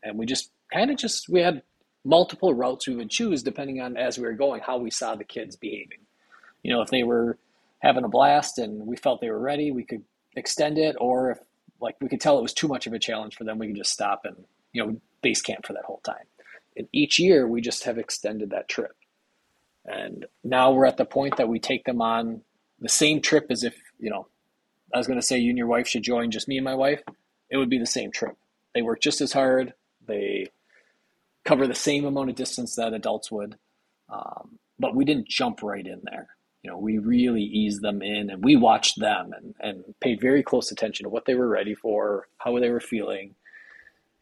[0.03, 1.61] and we just kind of just we had
[2.03, 5.23] multiple routes we would choose depending on as we were going how we saw the
[5.23, 5.99] kids behaving.
[6.63, 7.37] You know, if they were
[7.79, 10.03] having a blast and we felt they were ready, we could
[10.35, 11.39] extend it, or if
[11.79, 13.75] like we could tell it was too much of a challenge for them, we could
[13.75, 14.35] just stop and
[14.73, 16.25] you know base camp for that whole time.
[16.75, 18.95] And each year we just have extended that trip.
[19.85, 22.41] And now we're at the point that we take them on
[22.79, 24.27] the same trip as if, you know,
[24.93, 26.75] I was going to say you and your wife should join just me and my
[26.75, 27.01] wife.
[27.49, 28.37] It would be the same trip.
[28.75, 29.73] They work just as hard.
[30.05, 30.47] They
[31.45, 33.55] cover the same amount of distance that adults would.
[34.09, 36.27] Um, but we didn't jump right in there
[36.63, 40.43] you know, we really eased them in and we watched them and, and paid very
[40.43, 43.35] close attention to what they were ready for, how they were feeling.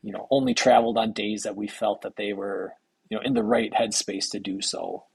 [0.04, 2.74] You know, only traveled on days that we felt that they were,
[3.10, 5.06] you know, in the right headspace to do so.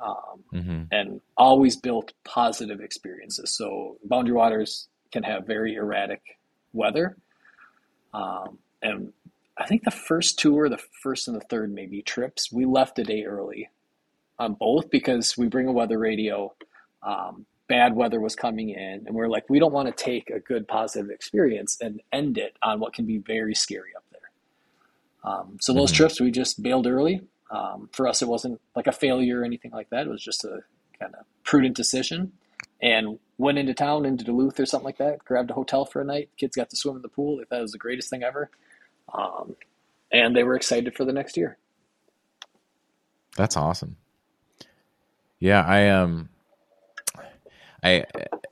[0.00, 0.82] Um, mm-hmm.
[0.92, 3.50] And always built positive experiences.
[3.50, 6.22] So Boundary Waters can have very erratic
[6.72, 7.16] weather.
[8.14, 9.12] Um, and
[9.58, 12.98] I think the first two or the first and the third maybe trips, we left
[13.00, 13.68] a day early
[14.38, 16.54] on both because we bring a weather radio
[17.02, 20.40] um, bad weather was coming in, and we're like, we don't want to take a
[20.40, 25.32] good positive experience and end it on what can be very scary up there.
[25.32, 25.96] Um, so those mm-hmm.
[25.96, 27.22] trips, we just bailed early.
[27.50, 30.06] Um, for us, it wasn't like a failure or anything like that.
[30.06, 30.60] It was just a
[30.98, 32.32] kind of prudent decision,
[32.80, 35.24] and went into town, into Duluth or something like that.
[35.24, 36.30] Grabbed a hotel for a night.
[36.36, 37.36] Kids got to swim in the pool.
[37.36, 38.50] They thought it was the greatest thing ever,
[39.12, 39.56] um,
[40.10, 41.58] and they were excited for the next year.
[43.36, 43.96] That's awesome.
[45.38, 46.28] Yeah, I um
[47.82, 48.04] I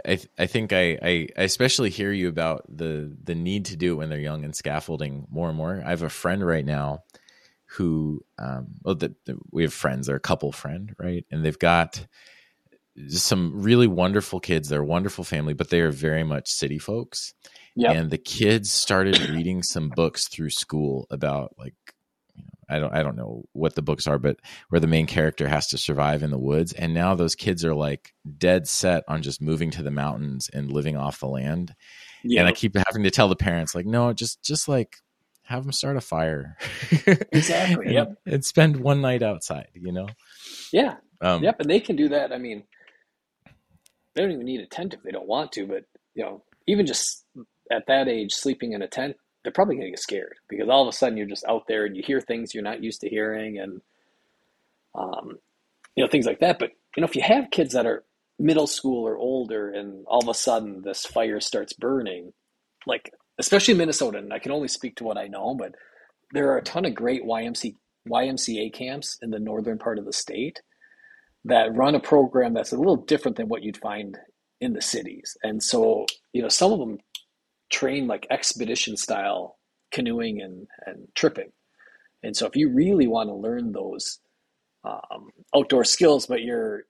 [0.06, 3.96] I I think I, I especially hear you about the the need to do it
[3.96, 5.82] when they're young and scaffolding more and more.
[5.84, 7.00] I have a friend right now
[7.70, 11.24] who um well the, the, we have friends, they're a couple friend, right?
[11.30, 12.06] And they've got
[13.08, 14.68] some really wonderful kids.
[14.68, 17.34] They're a wonderful family, but they are very much city folks.
[17.74, 17.94] Yep.
[17.94, 21.74] And the kids started reading some books through school about like
[22.68, 25.68] I don't I don't know what the books are, but where the main character has
[25.68, 29.40] to survive in the woods, and now those kids are like dead set on just
[29.40, 31.74] moving to the mountains and living off the land.
[32.24, 32.40] Yeah.
[32.40, 34.96] And I keep having to tell the parents like, no, just just like
[35.44, 36.56] have them start a fire.
[37.32, 37.86] exactly.
[37.86, 38.14] and, yep.
[38.26, 39.68] And spend one night outside.
[39.74, 40.08] You know.
[40.72, 40.96] Yeah.
[41.20, 41.60] Um, yep.
[41.60, 42.32] And they can do that.
[42.32, 42.64] I mean,
[44.14, 46.86] they don't even need a tent if they don't want to, but you know, even
[46.86, 47.24] just
[47.70, 50.82] at that age, sleeping in a tent they're probably going to get scared because all
[50.82, 53.08] of a sudden you're just out there and you hear things you're not used to
[53.08, 53.80] hearing and
[54.96, 55.38] um,
[55.94, 56.58] you know things like that.
[56.58, 58.02] But you know if you have kids that are
[58.38, 62.32] middle school or older and all of a sudden this fire starts burning
[62.86, 65.74] like especially in minnesota and i can only speak to what i know but
[66.32, 67.76] there are a ton of great YMC,
[68.10, 70.60] ymca camps in the northern part of the state
[71.44, 74.18] that run a program that's a little different than what you'd find
[74.60, 75.36] in the cities.
[75.42, 76.98] And so you know some of them
[77.70, 79.56] train like expedition style
[79.90, 81.52] canoeing and, and tripping.
[82.22, 84.18] And so if you really want to learn those
[84.84, 86.84] um, outdoor skills, but you're,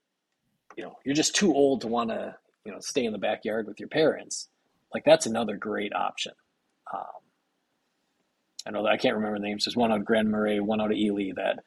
[0.76, 2.34] you know, you're just too old to want to,
[2.64, 4.48] you know, stay in the backyard with your parents,
[4.92, 6.32] like that's another great option.
[6.92, 7.22] Um,
[8.66, 9.64] I know that I can't remember the names.
[9.64, 11.60] There's one out of Grand Marais, one out of Ely that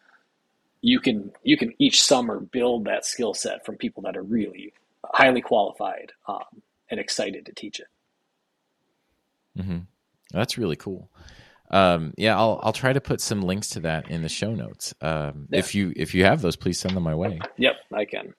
[0.81, 4.73] you can you can each summer build that skill set from people that are really
[5.05, 7.87] highly qualified um, and excited to teach it.
[9.59, 9.79] Mm-hmm.
[10.31, 11.11] That's really cool.
[11.71, 14.93] Um, yeah, I'll I'll try to put some links to that in the show notes.
[15.01, 15.59] Um, yeah.
[15.59, 17.39] If you if you have those, please send them my way.
[17.57, 18.33] Yep, I can.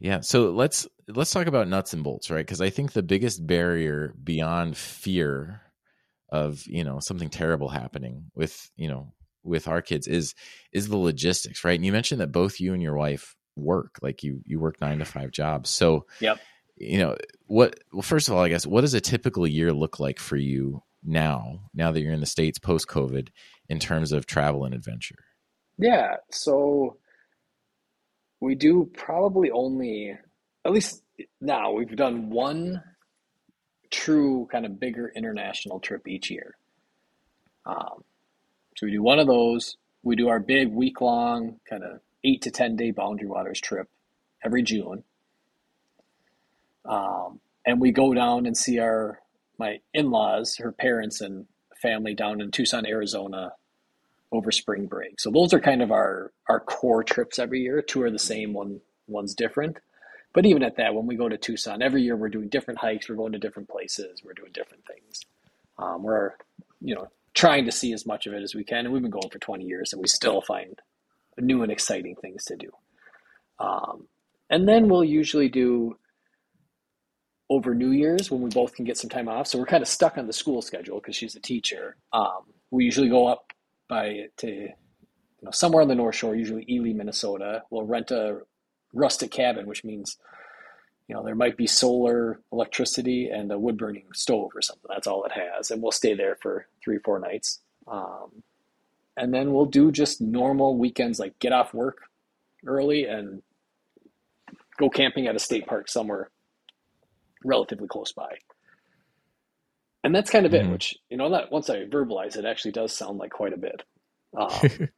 [0.00, 2.44] Yeah, so let's let's talk about nuts and bolts, right?
[2.44, 5.62] Because I think the biggest barrier beyond fear
[6.30, 10.34] of you know something terrible happening with you know with our kids is
[10.72, 11.76] is the logistics, right?
[11.76, 15.00] And you mentioned that both you and your wife work, like you you work nine
[15.00, 15.68] to five jobs.
[15.68, 16.38] So yep
[16.80, 19.98] you know what well first of all i guess what does a typical year look
[19.98, 23.28] like for you now now that you're in the states post covid
[23.68, 25.16] in terms of travel and adventure?
[25.78, 26.96] Yeah so
[28.40, 30.16] we do probably only
[30.64, 31.02] at least
[31.40, 32.82] now we've done one
[33.90, 36.56] true kind of bigger international trip each year.
[37.66, 38.04] Um,
[38.76, 39.76] so we do one of those.
[40.02, 43.88] We do our big week long kind of eight to ten day boundary waters trip
[44.44, 45.02] every june
[46.84, 49.20] um, and we go down and see our
[49.58, 51.46] my in-laws, her parents and
[51.82, 53.52] family down in Tucson, Arizona
[54.30, 55.20] over spring break.
[55.20, 57.82] So those are kind of our our core trips every year.
[57.82, 59.78] Two are the same, one one's different.
[60.34, 63.08] But even at that, when we go to Tucson, every year we're doing different hikes,
[63.08, 65.24] we're going to different places, we're doing different things.
[65.78, 66.32] Um, we're,
[66.80, 68.84] you know, trying to see as much of it as we can.
[68.84, 70.78] And we've been going for 20 years and we still find
[71.38, 72.70] new and exciting things to do.
[73.58, 74.06] Um,
[74.50, 75.96] and then we'll usually do
[77.50, 79.46] over New Year's when we both can get some time off.
[79.46, 81.96] So we're kind of stuck on the school schedule because she's a teacher.
[82.12, 83.52] Um, we usually go up
[83.88, 84.74] by to you
[85.42, 87.62] know somewhere on the North Shore, usually Ely, Minnesota.
[87.70, 88.40] We'll rent a
[88.92, 90.18] rustic cabin, which means
[91.08, 94.88] you know there might be solar electricity and a wood burning stove or something.
[94.88, 97.60] That's all it has, and we'll stay there for three four nights.
[97.86, 98.42] Um,
[99.16, 102.02] and then we'll do just normal weekends, like get off work
[102.66, 103.42] early and
[104.78, 106.30] go camping at a state park somewhere
[107.44, 108.38] relatively close by.
[110.04, 110.70] And that's kind of mm-hmm.
[110.70, 113.58] it, which, you know, that once I verbalize it, actually does sound like quite a
[113.58, 113.82] bit.
[114.36, 114.50] Um,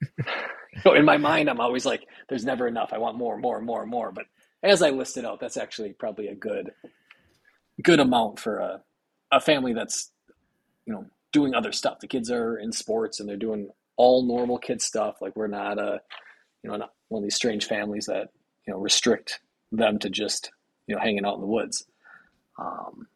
[0.83, 2.92] so in my mind, I'm always like, there's never enough.
[2.92, 4.12] I want more, more, more, more.
[4.12, 4.26] But
[4.62, 6.72] as I listed out, that's actually probably a good,
[7.83, 8.83] good amount for a,
[9.33, 10.11] a family that's,
[10.87, 12.00] you know, doing other stuff.
[12.00, 15.16] The kids are in sports and they're doing all normal kid stuff.
[15.20, 16.00] Like we're not a,
[16.62, 18.29] you know, not one of these strange families that,
[18.66, 19.40] you know, restrict
[19.72, 20.50] them to just,
[20.87, 21.87] you know, hanging out in the woods.
[22.60, 23.06] Um,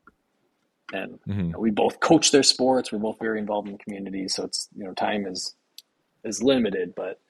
[0.93, 1.41] and mm-hmm.
[1.41, 2.93] you know, we both coach their sports.
[2.93, 5.55] We're both very involved in the community, so it's you know time is
[6.25, 6.95] is limited.
[6.95, 7.21] But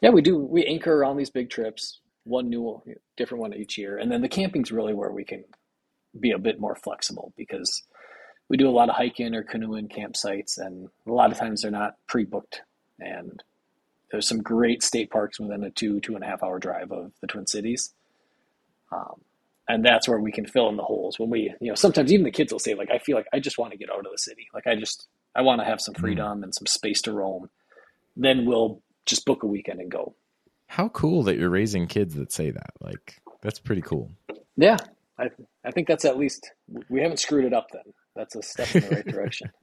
[0.00, 2.82] yeah, we do we anchor around these big trips, one new
[3.16, 5.44] different one each year, and then the camping's really where we can
[6.18, 7.82] be a bit more flexible because
[8.48, 11.70] we do a lot of hiking or canoeing campsites, and a lot of times they're
[11.70, 12.62] not pre-booked.
[13.00, 13.42] And
[14.10, 17.12] there's some great state parks within a two two and a half hour drive of
[17.20, 17.94] the Twin Cities.
[18.92, 19.22] Um,
[19.72, 22.24] and that's where we can fill in the holes when we you know sometimes even
[22.24, 24.12] the kids will say like i feel like i just want to get out of
[24.12, 24.46] the city.
[24.52, 26.02] Like i just i want to have some mm-hmm.
[26.02, 26.44] freedom mm.
[26.44, 27.48] and some space to roam.
[28.14, 30.14] Then we'll just book a weekend and go.
[30.66, 32.70] How cool that you're raising kids that say that.
[32.82, 34.10] Like that's pretty cool.
[34.56, 34.76] Yeah.
[35.18, 35.30] I
[35.64, 36.50] i think that's at least
[36.90, 37.94] we haven't screwed it up then.
[38.14, 39.50] That's a step in the right direction.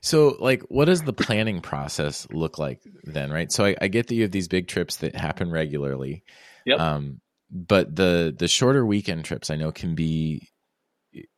[0.00, 3.50] So like what does the planning process look like then right?
[3.50, 6.22] So I, I get that you have these big trips that happen regularly.
[6.66, 6.78] Yep.
[6.78, 7.20] um
[7.50, 10.48] but the the shorter weekend trips I know can be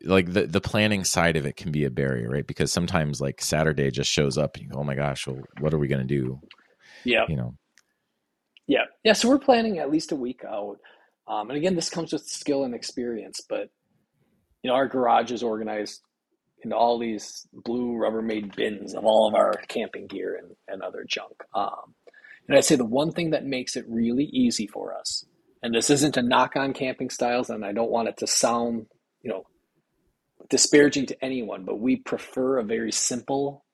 [0.05, 2.47] like the the planning side of it can be a barrier, right?
[2.47, 5.73] Because sometimes like Saturday just shows up and you go, oh my gosh, well, what
[5.73, 6.41] are we going to do?
[7.05, 7.25] Yeah.
[7.29, 7.55] You know.
[8.67, 8.85] Yeah.
[9.05, 9.13] Yeah.
[9.13, 10.79] So we're planning at least a week out.
[11.29, 13.69] Um, and again, this comes with skill and experience, but
[14.63, 16.01] you know, our garage is organized
[16.63, 21.05] into all these blue Rubbermaid bins of all of our camping gear and, and other
[21.09, 21.33] junk.
[21.55, 21.95] Um,
[22.49, 25.25] and I'd say the one thing that makes it really easy for us,
[25.63, 28.87] and this isn't a knock on camping styles, and I don't want it to sound,
[29.23, 29.47] you know,
[30.49, 33.65] disparaging to anyone, but we prefer a very simple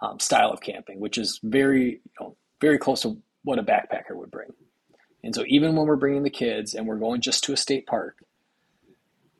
[0.00, 4.14] um, style of camping, which is very, you know, very close to what a backpacker
[4.14, 4.48] would bring.
[5.22, 7.86] And so even when we're bringing the kids and we're going just to a state
[7.86, 8.24] park,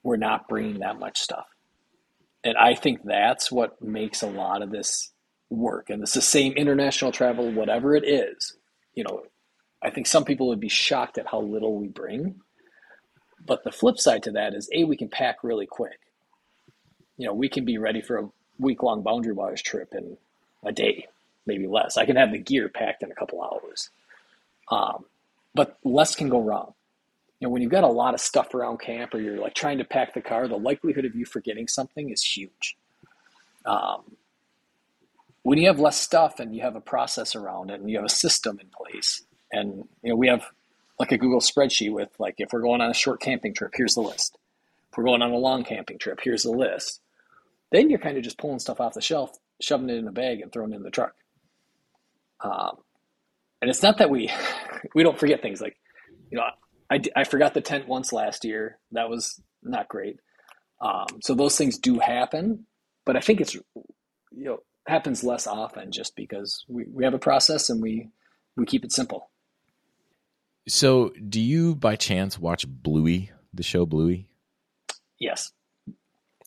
[0.02, 1.46] we're not bringing that much stuff.
[2.44, 5.12] And I think that's what makes a lot of this
[5.50, 5.90] work.
[5.90, 8.56] And it's the same international travel, whatever it is.
[8.94, 9.22] You know,
[9.82, 12.40] I think some people would be shocked at how little we bring.
[13.44, 15.98] But the flip side to that is A, we can pack really quick.
[17.16, 18.28] You know, we can be ready for a
[18.58, 20.16] week long boundary waters trip in
[20.64, 21.08] a day,
[21.46, 21.96] maybe less.
[21.96, 23.90] I can have the gear packed in a couple hours.
[24.70, 25.04] Um,
[25.54, 26.74] but less can go wrong.
[27.40, 29.78] You know, when you've got a lot of stuff around camp or you're like trying
[29.78, 32.76] to pack the car, the likelihood of you forgetting something is huge.
[33.66, 34.16] Um,
[35.42, 38.04] when you have less stuff and you have a process around it and you have
[38.04, 39.22] a system in place,
[39.52, 40.44] and you know, we have
[40.98, 43.94] like a Google spreadsheet with like if we're going on a short camping trip, here's
[43.94, 44.38] the list.
[44.90, 47.00] If we're going on a long camping trip, here's the list.
[47.70, 50.40] Then you're kind of just pulling stuff off the shelf, shoving it in a bag,
[50.40, 51.14] and throwing it in the truck.
[52.40, 52.76] Um,
[53.62, 54.30] and it's not that we
[54.94, 55.76] we don't forget things like
[56.30, 56.44] you know
[56.90, 60.18] I, I forgot the tent once last year that was not great
[60.82, 62.66] um, so those things do happen
[63.06, 63.62] but i think it's you
[64.32, 68.08] know happens less often just because we, we have a process and we
[68.56, 69.30] we keep it simple
[70.68, 74.28] so do you by chance watch bluey the show bluey
[75.18, 75.52] yes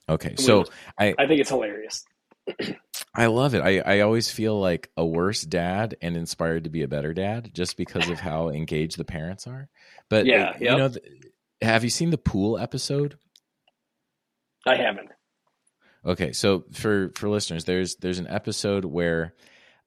[0.09, 0.45] okay bluey.
[0.45, 0.66] so
[0.99, 2.05] i i think it's hilarious
[3.16, 3.61] I love it.
[3.61, 7.51] I, I always feel like a worse dad and inspired to be a better dad
[7.53, 9.70] just because of how engaged the parents are.
[10.09, 10.61] But yeah, yep.
[10.61, 10.91] you know,
[11.61, 13.18] have you seen the pool episode?
[14.68, 15.09] I haven't.
[16.05, 19.34] Okay, so for for listeners, there's there's an episode where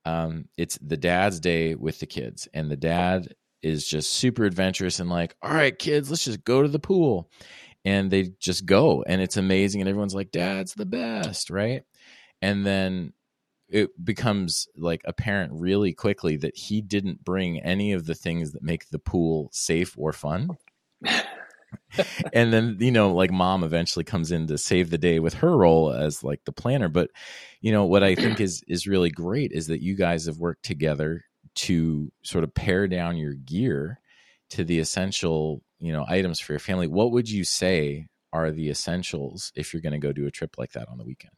[0.05, 5.01] um, it's the dad's day with the kids, and the dad is just super adventurous
[5.01, 7.31] and like, all right, kids, let's just go to the pool,
[7.85, 11.83] and they just go, and it's amazing, and everyone's like, dad's the best, right?
[12.41, 13.13] And then
[13.69, 18.63] it becomes like apparent really quickly that he didn't bring any of the things that
[18.63, 20.57] make the pool safe or fun.
[22.33, 25.57] and then you know like mom eventually comes in to save the day with her
[25.57, 27.11] role as like the planner but
[27.61, 30.65] you know what i think is is really great is that you guys have worked
[30.65, 31.25] together
[31.59, 34.01] to sort of pare down your gear
[34.51, 38.69] to the essential you know items for your family what would you say are the
[38.69, 41.33] essentials if you're going to go do a trip like that on the weekend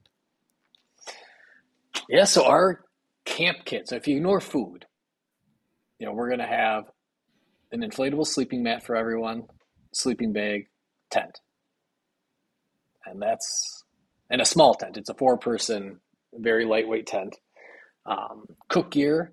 [2.09, 2.81] yeah, so our
[3.25, 4.87] camp kit, so if you ignore food,
[5.99, 6.85] you know, we're going to have
[7.73, 9.45] an inflatable sleeping mat for everyone,
[9.93, 10.67] sleeping bag,
[11.11, 11.39] tent.
[13.07, 13.85] And that's,
[14.29, 14.97] and a small tent.
[14.97, 16.01] It's a four person,
[16.35, 17.37] very lightweight tent.
[18.07, 19.33] Um, cook gear,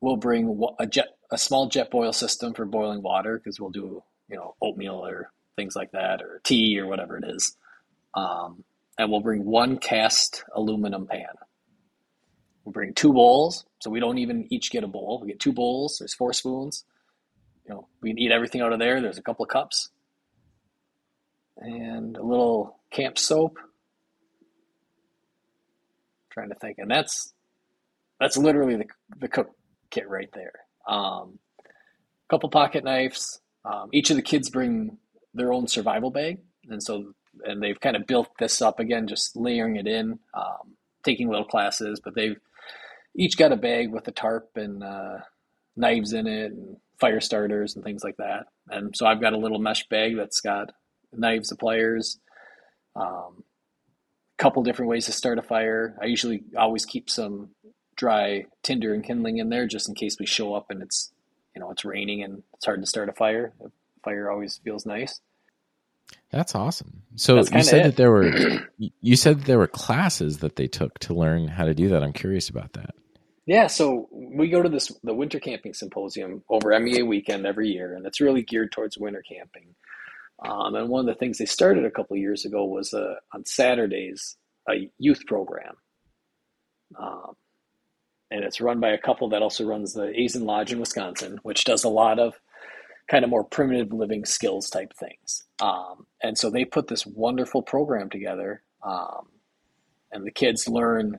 [0.00, 4.36] we'll bring a jet, a small Jetboil system for boiling water because we'll do, you
[4.36, 7.56] know, oatmeal or things like that, or tea or whatever it is.
[8.14, 8.64] Um,
[8.96, 11.26] and we'll bring one cast aluminum pan.
[12.64, 15.20] We'll bring two bowls, so we don't even each get a bowl.
[15.22, 15.98] We get two bowls.
[15.98, 16.84] There's four spoons.
[17.66, 19.00] You know, we can eat everything out of there.
[19.00, 19.90] There's a couple of cups
[21.58, 23.58] and a little camp soap.
[23.58, 23.68] I'm
[26.30, 27.32] trying to think, and that's
[28.20, 28.86] that's literally the
[29.18, 29.50] the cook
[29.90, 30.52] kit right there.
[30.86, 33.40] Um, a couple pocket knives.
[33.64, 34.98] Um, each of the kids bring
[35.34, 37.12] their own survival bag, and so
[37.44, 41.44] and they've kind of built this up again, just layering it in, um, taking little
[41.44, 42.38] classes, but they've
[43.14, 45.18] each got a bag with a tarp and uh,
[45.76, 48.46] knives in it and fire starters and things like that.
[48.68, 50.72] And so I've got a little mesh bag that's got
[51.12, 52.18] knives, pliers,
[52.96, 53.44] um,
[54.38, 55.96] a couple different ways to start a fire.
[56.02, 57.50] I usually always keep some
[57.98, 61.12] dry tinder and kindling in there just in case we show up and it's
[61.54, 63.52] you know it's raining and it's hard to start a fire.
[63.62, 63.68] A
[64.02, 65.20] fire always feels nice.
[66.30, 67.02] That's awesome.
[67.16, 67.82] So That's you said it.
[67.84, 68.66] that there were
[69.00, 72.02] you said that there were classes that they took to learn how to do that.
[72.02, 72.94] I'm curious about that.
[73.44, 77.94] Yeah, so we go to this the winter camping symposium over MEA weekend every year,
[77.94, 79.74] and it's really geared towards winter camping.
[80.46, 83.44] Um, and one of the things they started a couple years ago was uh, on
[83.44, 84.36] Saturdays
[84.68, 85.76] a youth program,
[87.00, 87.34] um,
[88.30, 91.64] and it's run by a couple that also runs the Azen Lodge in Wisconsin, which
[91.64, 92.38] does a lot of
[93.08, 95.44] kind of more primitive living skills type things.
[95.60, 99.28] Um, and so they put this wonderful program together, um,
[100.12, 101.18] and the kids learn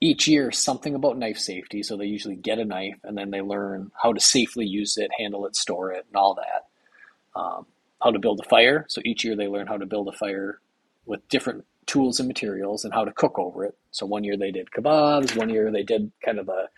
[0.00, 1.82] each year something about knife safety.
[1.82, 5.12] So they usually get a knife and then they learn how to safely use it,
[5.16, 7.40] handle it, store it, and all that.
[7.40, 7.66] Um,
[8.02, 8.84] how to build a fire.
[8.88, 10.60] So each year they learn how to build a fire
[11.06, 13.76] with different tools and materials and how to cook over it.
[13.90, 16.68] So one year they did kebabs, one year they did kind of the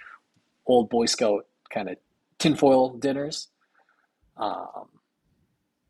[0.66, 1.96] old Boy Scout kind of
[2.38, 3.48] tinfoil dinners.
[4.36, 4.88] Um,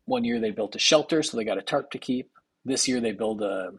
[0.05, 2.29] one year they built a shelter, so they got a tarp to keep.
[2.63, 3.71] This year they build a,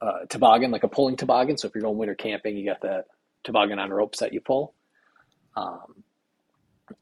[0.00, 1.56] a toboggan, like a pulling toboggan.
[1.56, 3.06] So if you're going winter camping, you got that
[3.44, 4.74] toboggan on ropes that you pull.
[5.56, 6.04] Um,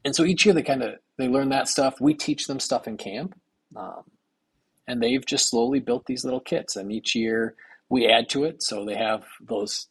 [0.05, 1.99] and so each year they kind of they learn that stuff.
[1.99, 3.35] We teach them stuff in camp,
[3.75, 4.03] um,
[4.87, 6.75] and they've just slowly built these little kits.
[6.75, 7.55] And each year
[7.89, 9.87] we add to it, so they have those,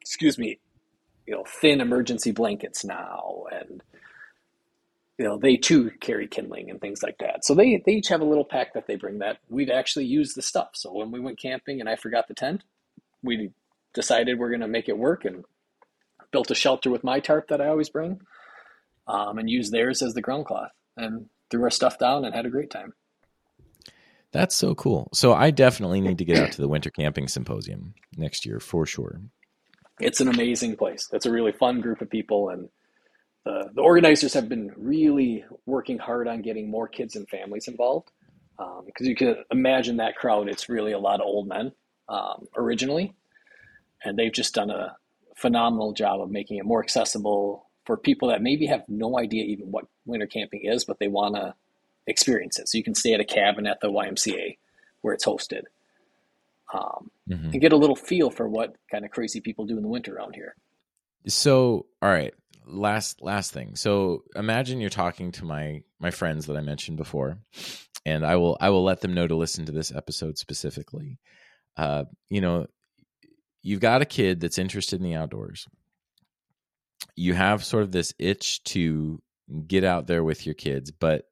[0.00, 0.58] excuse me,
[1.26, 3.82] you know, thin emergency blankets now, and
[5.18, 7.44] you know they too carry kindling and things like that.
[7.44, 10.36] So they they each have a little pack that they bring that we've actually used
[10.36, 10.70] the stuff.
[10.74, 12.62] So when we went camping and I forgot the tent,
[13.22, 13.50] we
[13.94, 15.44] decided we're going to make it work and
[16.32, 18.20] built a shelter with my tarp that I always bring,
[19.06, 22.46] um, and used theirs as the ground cloth and threw our stuff down and had
[22.46, 22.94] a great time.
[24.32, 25.08] That's so cool.
[25.12, 28.86] So I definitely need to get out to the winter camping symposium next year for
[28.86, 29.20] sure.
[30.00, 31.08] It's an amazing place.
[31.12, 32.68] It's a really fun group of people and
[33.44, 38.10] the, the organizers have been really working hard on getting more kids and families involved
[38.56, 41.72] because um, you can imagine that crowd it's really a lot of old men
[42.08, 43.14] um, originally
[44.04, 44.96] and they've just done a
[45.36, 49.72] phenomenal job of making it more accessible for people that maybe have no idea even
[49.72, 51.54] what winter camping is but they want to
[52.06, 54.56] experience it so you can stay at a cabin at the ymca
[55.00, 55.62] where it's hosted
[56.74, 57.50] um, mm-hmm.
[57.50, 60.16] and get a little feel for what kind of crazy people do in the winter
[60.16, 60.54] around here
[61.26, 62.34] so all right
[62.66, 63.76] last last thing.
[63.76, 67.38] So imagine you're talking to my my friends that I mentioned before,
[68.04, 71.18] and I will I will let them know to listen to this episode specifically.
[71.76, 72.66] Uh, you know,
[73.62, 75.66] you've got a kid that's interested in the outdoors.
[77.16, 79.20] You have sort of this itch to
[79.66, 81.24] get out there with your kids, but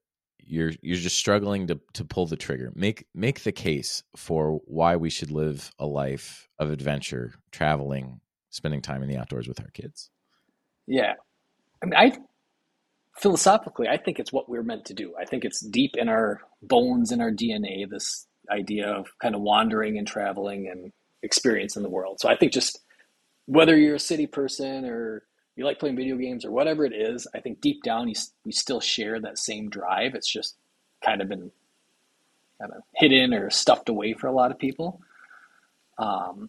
[0.50, 2.72] you're you're just struggling to to pull the trigger.
[2.74, 8.20] Make make the case for why we should live a life of adventure, traveling,
[8.50, 10.10] spending time in the outdoors with our kids.
[10.86, 11.14] Yeah.
[11.82, 12.18] I mean, I
[13.16, 15.14] philosophically, I think it's what we're meant to do.
[15.18, 19.42] I think it's deep in our bones, in our DNA, this idea of kind of
[19.42, 20.92] wandering and traveling and
[21.22, 22.18] experiencing the world.
[22.20, 22.80] So I think just
[23.46, 25.22] whether you're a city person or
[25.60, 28.14] you like playing video games or whatever it is, I think deep down you,
[28.46, 30.14] we still share that same drive.
[30.14, 30.56] It's just
[31.04, 31.50] kind of been
[32.58, 35.02] kind of hidden or stuffed away for a lot of people.
[35.98, 36.48] Um,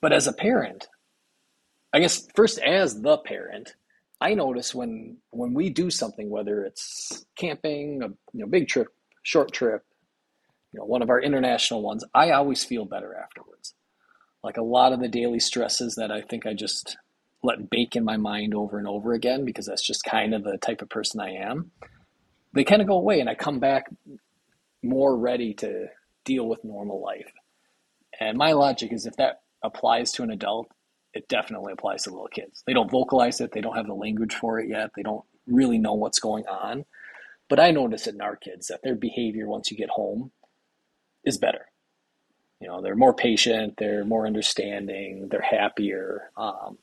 [0.00, 0.88] but as a parent,
[1.92, 3.74] I guess first as the parent,
[4.22, 8.88] I notice when when we do something, whether it's camping, a you know, big trip,
[9.22, 9.84] short trip,
[10.72, 13.74] you know, one of our international ones, I always feel better afterwards.
[14.42, 16.96] Like a lot of the daily stresses that I think I just
[17.44, 20.56] let bake in my mind over and over again because that's just kind of the
[20.56, 21.70] type of person I am.
[22.54, 23.90] They kind of go away and I come back
[24.82, 25.88] more ready to
[26.24, 27.30] deal with normal life.
[28.18, 30.68] And my logic is if that applies to an adult,
[31.12, 32.62] it definitely applies to little kids.
[32.66, 35.78] They don't vocalize it, they don't have the language for it yet, they don't really
[35.78, 36.86] know what's going on.
[37.50, 40.32] But I notice it in our kids that their behavior once you get home
[41.24, 41.66] is better.
[42.60, 46.30] You know, they're more patient, they're more understanding, they're happier.
[46.38, 46.78] Um,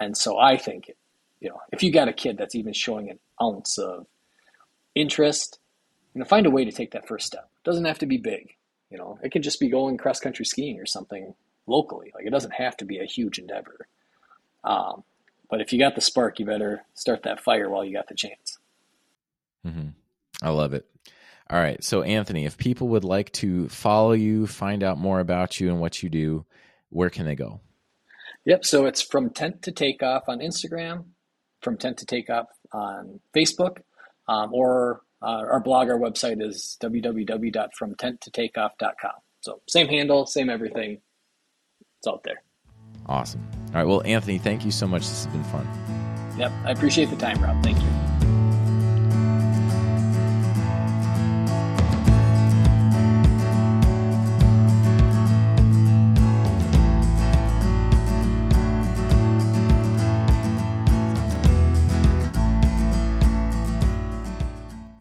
[0.00, 0.90] and so I think,
[1.40, 4.06] you know, if you got a kid that's even showing an ounce of
[4.94, 5.58] interest,
[6.14, 7.48] you know, find a way to take that first step.
[7.64, 8.54] It doesn't have to be big.
[8.90, 11.34] You know, it can just be going cross country skiing or something
[11.66, 12.12] locally.
[12.14, 13.88] Like it doesn't have to be a huge endeavor.
[14.64, 15.04] Um,
[15.50, 18.14] but if you got the spark, you better start that fire while you got the
[18.14, 18.58] chance.
[19.66, 19.88] Mm-hmm.
[20.42, 20.86] I love it.
[21.48, 21.82] All right.
[21.82, 25.80] So, Anthony, if people would like to follow you, find out more about you and
[25.80, 26.44] what you do,
[26.88, 27.60] where can they go?
[28.46, 28.64] Yep.
[28.64, 31.06] So it's from tent to takeoff on Instagram,
[31.60, 33.78] from tent to takeoff on Facebook,
[34.28, 39.12] um, or uh, our blog, our website is www.fromtenttotakeoff.com.
[39.40, 41.00] So same handle, same everything
[41.98, 42.42] it's out there.
[43.06, 43.46] Awesome.
[43.68, 43.86] All right.
[43.86, 45.02] Well, Anthony, thank you so much.
[45.02, 45.66] This has been fun.
[46.38, 46.52] Yep.
[46.64, 47.62] I appreciate the time, Rob.
[47.62, 48.15] Thank you.